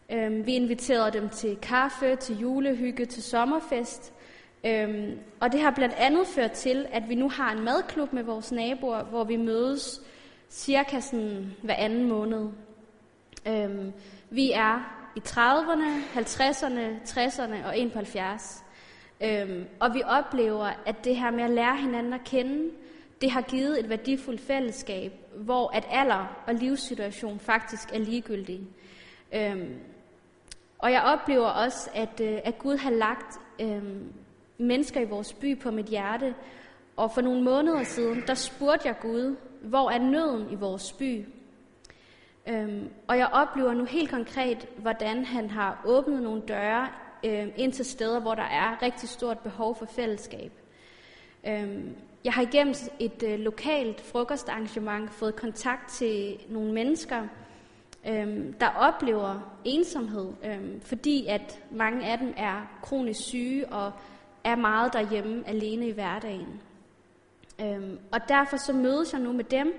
Øhm, 0.10 0.46
vi 0.46 0.56
inviterede 0.56 1.12
dem 1.12 1.30
til 1.30 1.58
kaffe, 1.62 2.16
til 2.16 2.40
julehygge, 2.40 3.06
til 3.06 3.24
sommerfest, 3.24 4.14
Øhm, 4.66 5.20
og 5.40 5.52
det 5.52 5.62
har 5.62 5.72
blandt 5.72 5.96
andet 5.98 6.28
ført 6.28 6.52
til, 6.52 6.86
at 6.92 7.10
vi 7.10 7.16
nu 7.16 7.30
har 7.30 7.52
en 7.52 7.64
madklub 7.64 8.14
med 8.14 8.24
vores 8.24 8.52
naboer, 8.52 9.04
hvor 9.04 9.24
vi 9.24 9.36
mødes 9.36 10.02
cirka 10.50 11.00
sådan 11.00 11.56
hver 11.64 11.74
anden 11.74 12.10
måned. 12.10 12.50
Øhm, 13.48 13.94
vi 14.30 14.52
er 14.52 14.96
i 15.16 15.20
30'erne, 15.20 16.20
50'erne, 16.20 17.10
60'erne 17.10 17.68
og 17.68 17.80
71. 17.80 18.64
Øhm, 19.22 19.66
og 19.80 19.94
vi 19.94 20.04
oplever, 20.06 20.70
at 20.86 21.04
det 21.04 21.16
her 21.16 21.32
med 21.32 21.44
at 21.44 21.50
lære 21.50 21.78
hinanden 21.78 22.14
at 22.14 22.24
kende, 22.26 22.72
det 23.22 23.32
har 23.32 23.42
givet 23.42 23.80
et 23.80 23.90
værdifuldt 23.90 24.42
fællesskab, 24.42 25.14
hvor 25.36 25.70
at 25.76 25.88
alder 25.90 26.44
og 26.48 26.54
livssituation 26.54 27.40
faktisk 27.40 27.94
er 27.94 28.00
ligegyldige. 28.00 28.68
Øhm, 29.34 29.80
og 30.78 30.92
jeg 30.92 31.02
oplever 31.02 31.48
også, 31.48 31.90
at, 31.94 32.22
øh, 32.22 32.40
at 32.44 32.60
Gud 32.60 32.78
har 32.78 32.92
lagt 32.92 33.40
øhm, 33.62 34.14
mennesker 34.58 35.02
i 35.02 35.06
vores 35.06 35.34
by 35.34 35.60
på 35.60 35.72
mit 35.72 35.86
hjerte. 35.86 36.36
Og 36.98 37.12
for 37.12 37.22
nogle 37.22 37.44
måneder 37.44 37.84
siden, 37.84 38.24
der 38.28 38.34
spurgte 38.34 38.88
jeg 38.88 38.96
Gud, 39.02 39.36
hvor 39.62 39.90
er 39.90 40.00
nøden 40.00 40.52
i 40.52 40.56
vores 40.56 40.94
by? 40.94 41.26
Øhm, 42.50 42.90
og 43.08 43.18
jeg 43.18 43.30
oplever 43.34 43.74
nu 43.74 43.86
helt 43.86 44.10
konkret, 44.10 44.68
hvordan 44.78 45.26
han 45.26 45.50
har 45.50 45.82
åbnet 45.86 46.24
nogle 46.24 46.42
døre 46.42 46.88
øhm, 47.26 47.52
ind 47.58 47.74
til 47.74 47.86
steder, 47.86 48.20
hvor 48.20 48.36
der 48.36 48.44
er 48.44 48.82
rigtig 48.82 49.10
stort 49.10 49.40
behov 49.40 49.76
for 49.76 49.86
fællesskab. 49.86 50.52
Øhm, 51.48 51.96
jeg 52.24 52.34
har 52.34 52.42
igennem 52.42 52.74
et 53.00 53.24
øh, 53.24 53.40
lokalt 53.40 54.02
frokostarrangement 54.02 55.12
fået 55.12 55.36
kontakt 55.36 55.90
til 55.90 56.40
nogle 56.50 56.74
mennesker, 56.74 57.28
øhm, 58.08 58.54
der 58.54 58.70
oplever 58.70 59.60
ensomhed, 59.66 60.28
øhm, 60.46 60.82
fordi 60.82 61.26
at 61.26 61.64
mange 61.72 62.06
af 62.06 62.18
dem 62.18 62.34
er 62.38 62.80
kronisk 62.82 63.20
syge 63.20 63.68
og 63.68 63.92
er 64.44 64.56
meget 64.56 64.94
derhjemme 64.94 65.44
alene 65.48 65.88
i 65.88 65.92
hverdagen. 65.92 66.62
Øhm, 67.62 68.00
og 68.12 68.20
derfor 68.30 68.58
så 68.58 68.74
mødes 68.74 69.14
jeg 69.14 69.22
nu 69.22 69.32
med 69.32 69.44
dem, 69.44 69.74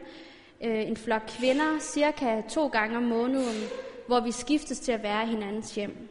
øh, 0.65 0.89
en 0.89 0.97
flok 0.97 1.23
kvinder, 1.29 1.79
cirka 1.79 2.43
to 2.49 2.67
gange 2.67 2.97
om 2.97 3.03
måneden, 3.03 3.69
hvor 4.07 4.21
vi 4.21 4.33
skiftes 4.33 4.81
til 4.81 4.93
at 4.93 5.03
være 5.03 5.25
i 5.25 5.27
hinandens 5.27 5.75
hjem. 5.75 6.09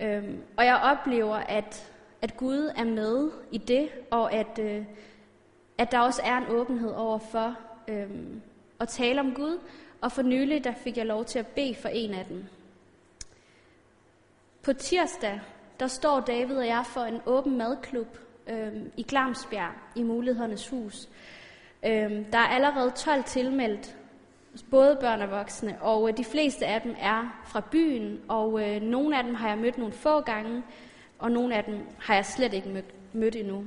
Øhm, 0.00 0.42
og 0.56 0.64
jeg 0.64 0.76
oplever, 0.76 1.36
at, 1.36 1.92
at 2.22 2.36
Gud 2.36 2.72
er 2.76 2.84
med 2.84 3.30
i 3.52 3.58
det, 3.58 3.88
og 4.10 4.32
at, 4.32 4.58
øh, 4.58 4.84
at 5.78 5.92
der 5.92 5.98
også 5.98 6.22
er 6.24 6.36
en 6.36 6.48
åbenhed 6.48 6.92
over 6.92 7.18
for 7.18 7.56
øhm, 7.88 8.40
at 8.80 8.88
tale 8.88 9.20
om 9.20 9.34
Gud. 9.34 9.58
Og 10.00 10.12
for 10.12 10.22
nylig, 10.22 10.64
der 10.64 10.74
fik 10.74 10.96
jeg 10.96 11.06
lov 11.06 11.24
til 11.24 11.38
at 11.38 11.46
bede 11.46 11.74
for 11.74 11.88
en 11.88 12.14
af 12.14 12.24
dem. 12.24 12.44
På 14.62 14.72
tirsdag, 14.72 15.40
der 15.80 15.86
står 15.86 16.20
David 16.20 16.56
og 16.56 16.66
jeg 16.66 16.86
for 16.86 17.00
en 17.00 17.20
åben 17.26 17.58
madklub 17.58 18.18
øh, 18.46 18.72
i 18.96 19.02
Glamsbjerg 19.02 19.72
i 19.96 20.02
Mulighedernes 20.02 20.68
Hus. 20.68 21.08
Øhm, 21.86 22.24
der 22.24 22.38
er 22.38 22.48
allerede 22.48 22.90
12 22.90 23.24
tilmeldt, 23.24 23.96
både 24.70 24.98
børn 25.00 25.22
og 25.22 25.30
voksne, 25.30 25.76
og 25.80 26.08
øh, 26.08 26.16
de 26.16 26.24
fleste 26.24 26.66
af 26.66 26.82
dem 26.82 26.94
er 27.00 27.42
fra 27.46 27.62
byen, 27.70 28.20
og 28.28 28.62
øh, 28.62 28.82
nogle 28.82 29.18
af 29.18 29.24
dem 29.24 29.34
har 29.34 29.48
jeg 29.48 29.58
mødt 29.58 29.78
nogle 29.78 29.92
få 29.92 30.20
gange, 30.20 30.62
og 31.18 31.30
nogle 31.30 31.54
af 31.54 31.64
dem 31.64 31.78
har 31.98 32.14
jeg 32.14 32.26
slet 32.26 32.54
ikke 32.54 32.68
mødt, 32.68 33.14
mødt 33.14 33.36
endnu. 33.36 33.64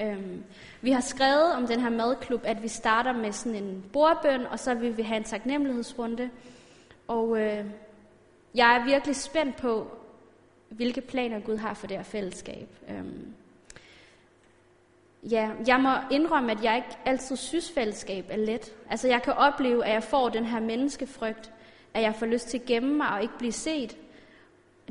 Øhm, 0.00 0.44
vi 0.80 0.90
har 0.90 1.00
skrevet 1.00 1.52
om 1.52 1.66
den 1.66 1.80
her 1.80 1.90
madklub, 1.90 2.40
at 2.44 2.62
vi 2.62 2.68
starter 2.68 3.12
med 3.12 3.32
sådan 3.32 3.62
en 3.64 3.84
bordbøn, 3.92 4.46
og 4.46 4.58
så 4.58 4.74
vil 4.74 4.96
vi 4.96 5.02
have 5.02 5.16
en 5.16 5.24
taknemmelighedsrunde. 5.24 6.30
Og 7.08 7.40
øh, 7.40 7.64
jeg 8.54 8.76
er 8.76 8.84
virkelig 8.84 9.16
spændt 9.16 9.56
på, 9.56 9.86
hvilke 10.68 11.00
planer 11.00 11.40
Gud 11.40 11.56
har 11.56 11.74
for 11.74 11.86
det 11.86 11.96
her 11.96 12.04
fællesskab. 12.04 12.68
Øhm, 12.90 13.34
ja, 15.30 15.50
jeg 15.66 15.80
må 15.80 15.90
indrømme, 16.10 16.52
at 16.52 16.64
jeg 16.64 16.76
ikke 16.76 16.98
altid 17.04 17.36
synes, 17.36 17.72
fællesskab 17.72 18.26
er 18.30 18.36
let. 18.36 18.74
Altså, 18.90 19.08
jeg 19.08 19.22
kan 19.22 19.32
opleve, 19.32 19.84
at 19.84 19.92
jeg 19.92 20.02
får 20.02 20.28
den 20.28 20.44
her 20.44 20.60
menneskefrygt, 20.60 21.52
at 21.94 22.02
jeg 22.02 22.14
får 22.14 22.26
lyst 22.26 22.48
til 22.48 22.58
at 22.58 22.64
gemme 22.64 22.94
mig 22.94 23.08
og 23.08 23.22
ikke 23.22 23.38
blive 23.38 23.52
set. 23.52 23.96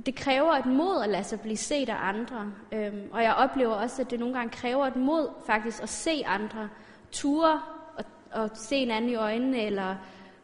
Det 0.06 0.15
kræver 0.15 0.52
et 0.54 0.65
mod 0.65 1.04
at 1.04 1.10
lade 1.10 1.24
sig 1.24 1.41
blive 1.41 1.58
set 1.58 1.89
af 1.89 1.98
andre. 2.00 2.52
Øhm, 2.72 3.10
og 3.12 3.24
jeg 3.24 3.34
oplever 3.34 3.74
også, 3.74 4.02
at 4.02 4.12
det 4.12 4.19
nogle 4.19 4.36
gange 4.36 4.50
kræver 4.50 4.86
et 4.86 4.96
mod 4.96 5.30
faktisk 5.46 5.84
at 5.84 5.89
se 5.89 6.24
andre. 6.26 6.69
Ture 7.12 7.62
og, 7.98 8.06
og 8.32 8.50
se 8.54 8.76
en 8.76 8.91
anden 8.91 9.12
i 9.12 9.15
øjnene, 9.15 9.62
eller 9.62 9.96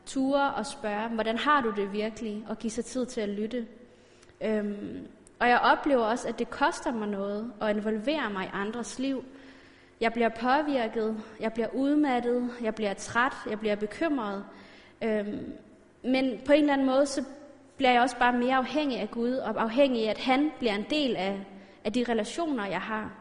ture 0.06 0.54
og 0.54 0.65
spørge, 0.65 1.08
hvordan 1.08 1.38
har 1.38 1.62
du 1.62 1.71
det 1.71 1.93
virkelig, 1.93 2.45
og 2.49 2.60
give 2.60 2.71
sig 2.71 2.86
tid 2.86 3.06
til 3.06 3.21
at 3.21 3.30
lytte. 3.30 3.67
Øhm, 4.41 5.08
og 5.39 5.49
jeg 5.49 5.60
oplever 5.60 6.04
også, 6.04 6.28
at 6.28 6.39
det 6.39 6.49
koster 6.49 6.91
mig 6.91 7.08
noget 7.08 7.52
at 7.62 7.75
involvere 7.75 8.30
mig 8.30 8.45
i 8.45 8.49
andres 8.54 8.99
liv. 8.99 9.23
Jeg 10.01 10.13
bliver 10.13 10.29
påvirket, 10.29 11.23
jeg 11.39 11.53
bliver 11.53 11.67
udmattet, 11.73 12.49
jeg 12.62 12.75
bliver 12.75 12.93
træt, 12.93 13.33
jeg 13.49 13.59
bliver 13.59 13.75
bekymret. 13.75 14.45
Øhm, 15.03 15.53
men 16.03 16.39
på 16.45 16.51
en 16.51 16.59
eller 16.59 16.73
anden 16.73 16.88
måde, 16.88 17.05
så 17.05 17.23
bliver 17.77 17.91
jeg 17.91 18.01
også 18.01 18.17
bare 18.17 18.33
mere 18.33 18.55
afhængig 18.55 18.99
af 18.99 19.12
Gud, 19.12 19.33
og 19.33 19.62
afhængig 19.62 20.05
af, 20.05 20.09
at 20.09 20.17
han 20.17 20.51
bliver 20.59 20.73
en 20.73 20.85
del 20.89 21.15
af, 21.15 21.39
af 21.85 21.93
de 21.93 22.05
relationer, 22.09 22.65
jeg 22.65 22.81
har. 22.81 23.12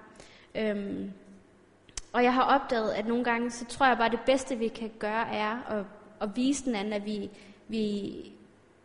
Øhm, 0.54 1.12
og 2.12 2.24
jeg 2.24 2.34
har 2.34 2.42
opdaget, 2.42 2.90
at 2.90 3.06
nogle 3.06 3.24
gange, 3.24 3.50
så 3.50 3.64
tror 3.64 3.86
jeg 3.86 3.96
bare, 3.96 4.06
at 4.06 4.12
det 4.12 4.20
bedste, 4.26 4.56
vi 4.56 4.68
kan 4.68 4.90
gøre, 4.98 5.34
er 5.34 5.78
at, 5.78 5.84
at 6.20 6.36
vise 6.36 6.64
den 6.64 6.74
anden, 6.74 6.92
at 6.92 7.06
vi, 7.06 7.30
vi, 7.68 8.12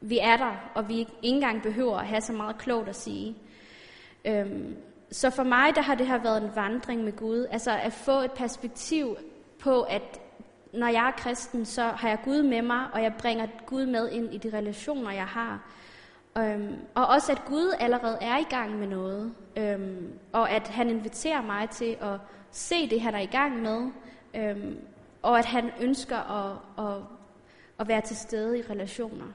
vi 0.02 0.20
er 0.22 0.38
der, 0.38 0.72
og 0.76 0.90
vi 0.90 1.00
ikke 1.00 1.12
engang 1.22 1.62
behøver 1.62 1.98
at 1.98 2.08
have 2.08 2.22
så 2.22 2.34
meget 2.34 2.58
klogt 2.58 2.90
at 2.90 2.96
sige. 2.96 3.36
Øhm, 4.26 4.76
så 5.14 5.30
for 5.30 5.44
mig, 5.44 5.76
der 5.76 5.82
har 5.82 5.96
det 5.96 6.08
her 6.08 6.18
været 6.18 6.44
en 6.44 6.56
vandring 6.56 7.04
med 7.04 7.16
Gud. 7.16 7.48
Altså 7.52 7.72
at 7.72 7.94
få 7.94 8.20
et 8.20 8.32
perspektiv 8.32 9.18
på, 9.60 9.82
at 9.82 10.22
når 10.74 10.88
jeg 10.88 11.08
er 11.08 11.12
kristen, 11.12 11.66
så 11.66 11.84
har 11.84 12.10
jeg 12.10 12.20
Gud 12.24 12.44
med 12.44 12.62
mig, 12.62 12.88
og 12.94 13.04
jeg 13.04 13.14
bringer 13.20 13.48
Gud 13.66 13.86
med 13.86 14.10
ind 14.10 14.34
i 14.34 14.38
de 14.38 14.58
relationer, 14.58 15.12
jeg 15.12 15.28
har. 15.28 15.70
Øhm, 16.38 16.76
og 16.96 17.08
også 17.08 17.32
at 17.32 17.46
Gud 17.46 17.74
allerede 17.80 18.18
er 18.22 18.38
i 18.38 18.46
gang 18.50 18.80
med 18.80 18.88
noget, 18.88 19.34
øhm, 19.58 20.14
og 20.32 20.50
at 20.50 20.68
han 20.68 20.90
inviterer 20.90 21.42
mig 21.42 21.70
til 21.70 21.98
at 22.02 22.20
se 22.52 22.90
det, 22.90 23.02
han 23.02 23.16
er 23.16 23.20
i 23.20 23.26
gang 23.26 23.62
med, 23.62 23.92
Øhm, 24.36 24.78
og 25.22 25.40
at 25.40 25.46
han 25.46 25.72
ønsker 25.82 26.18
at, 26.18 26.58
at, 26.88 27.02
at 27.80 27.88
være 27.88 28.02
til 28.02 28.16
stede 28.16 28.60
i 28.60 28.62
relationer. 28.62 29.26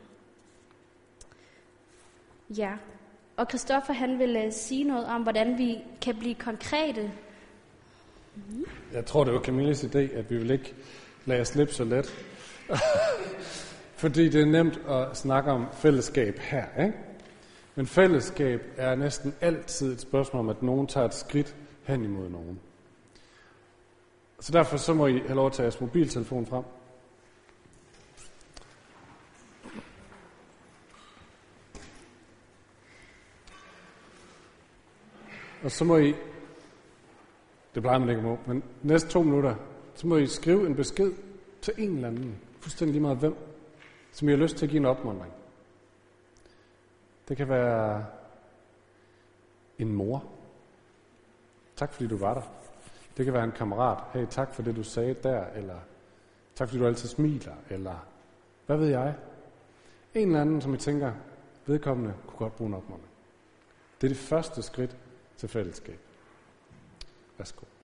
Ja. 2.50 2.72
Og 3.38 3.46
Christoffer 3.48 3.92
han 3.92 4.18
vil 4.18 4.46
uh, 4.46 4.52
sige 4.52 4.84
noget 4.84 5.06
om, 5.06 5.22
hvordan 5.22 5.58
vi 5.58 5.78
kan 6.00 6.16
blive 6.18 6.34
konkrete. 6.34 7.12
Jeg 8.92 9.06
tror, 9.06 9.24
det 9.24 9.34
var 9.34 9.40
Camilles 9.40 9.84
idé, 9.84 9.98
at 9.98 10.30
vi 10.30 10.36
vil 10.36 10.50
ikke 10.50 10.74
lade 11.24 11.40
os 11.40 11.48
slippe 11.48 11.74
så 11.74 11.84
let. 11.84 12.14
Fordi 14.02 14.28
det 14.28 14.40
er 14.40 14.46
nemt 14.46 14.80
at 14.88 15.16
snakke 15.16 15.50
om 15.50 15.66
fællesskab 15.72 16.38
her, 16.38 16.64
ikke? 16.80 16.98
Men 17.74 17.86
fællesskab 17.86 18.62
er 18.76 18.94
næsten 18.94 19.34
altid 19.40 19.92
et 19.92 20.00
spørgsmål 20.00 20.40
om, 20.40 20.48
at 20.48 20.62
nogen 20.62 20.86
tager 20.86 21.06
et 21.06 21.14
skridt 21.14 21.56
hen 21.84 22.04
imod 22.04 22.28
nogen. 22.28 22.60
Så 24.40 24.52
derfor 24.52 24.76
så 24.76 24.94
må 24.94 25.06
I 25.06 25.18
have 25.18 25.34
lov 25.34 25.46
at 25.46 25.52
tage 25.52 25.64
jeres 25.64 25.80
mobiltelefon 25.80 26.46
frem. 26.46 26.64
Og 35.62 35.70
så 35.70 35.84
må 35.84 35.96
I, 35.96 36.14
det 37.74 37.82
plejer 37.82 37.98
man 37.98 38.08
ikke 38.08 38.22
må, 38.22 38.38
men 38.46 38.62
næste 38.82 39.08
to 39.08 39.22
minutter, 39.22 39.54
så 39.94 40.06
må 40.06 40.16
I 40.16 40.26
skrive 40.26 40.66
en 40.66 40.76
besked 40.76 41.12
til 41.62 41.74
en 41.78 41.94
eller 41.94 42.08
anden, 42.08 42.40
fuldstændig 42.60 42.92
lige 42.92 43.02
meget 43.02 43.18
hvem, 43.18 43.36
som 44.12 44.28
I 44.28 44.32
har 44.32 44.38
lyst 44.38 44.56
til 44.56 44.66
at 44.66 44.70
give 44.70 44.80
en 44.80 44.86
opmuntring. 44.86 45.32
Det 47.28 47.36
kan 47.36 47.48
være 47.48 48.06
en 49.78 49.92
mor. 49.92 50.24
Tak 51.76 51.92
fordi 51.92 52.08
du 52.08 52.16
var 52.16 52.34
der. 52.34 52.42
Det 53.16 53.24
kan 53.24 53.34
være 53.34 53.44
en 53.44 53.52
kammerat. 53.52 54.04
Hey, 54.12 54.26
tak 54.30 54.54
for 54.54 54.62
det 54.62 54.76
du 54.76 54.82
sagde 54.82 55.14
der, 55.22 55.46
eller 55.46 55.78
tak 56.54 56.68
fordi 56.68 56.80
du 56.80 56.86
altid 56.86 57.08
smiler, 57.08 57.54
eller 57.70 58.06
hvad 58.66 58.76
ved 58.76 58.88
jeg. 58.88 59.14
En 60.14 60.28
eller 60.28 60.40
anden, 60.40 60.60
som 60.60 60.74
I 60.74 60.76
tænker, 60.76 61.12
vedkommende 61.66 62.14
kunne 62.26 62.38
godt 62.38 62.56
bruge 62.56 62.68
en 62.68 62.74
opmuntring. 62.74 63.12
Det 64.00 64.06
er 64.06 64.08
det 64.08 64.16
første 64.16 64.62
skridt 64.62 64.96
til 65.38 65.48
fællesskab. 65.48 65.98
Værsgo. 67.38 67.66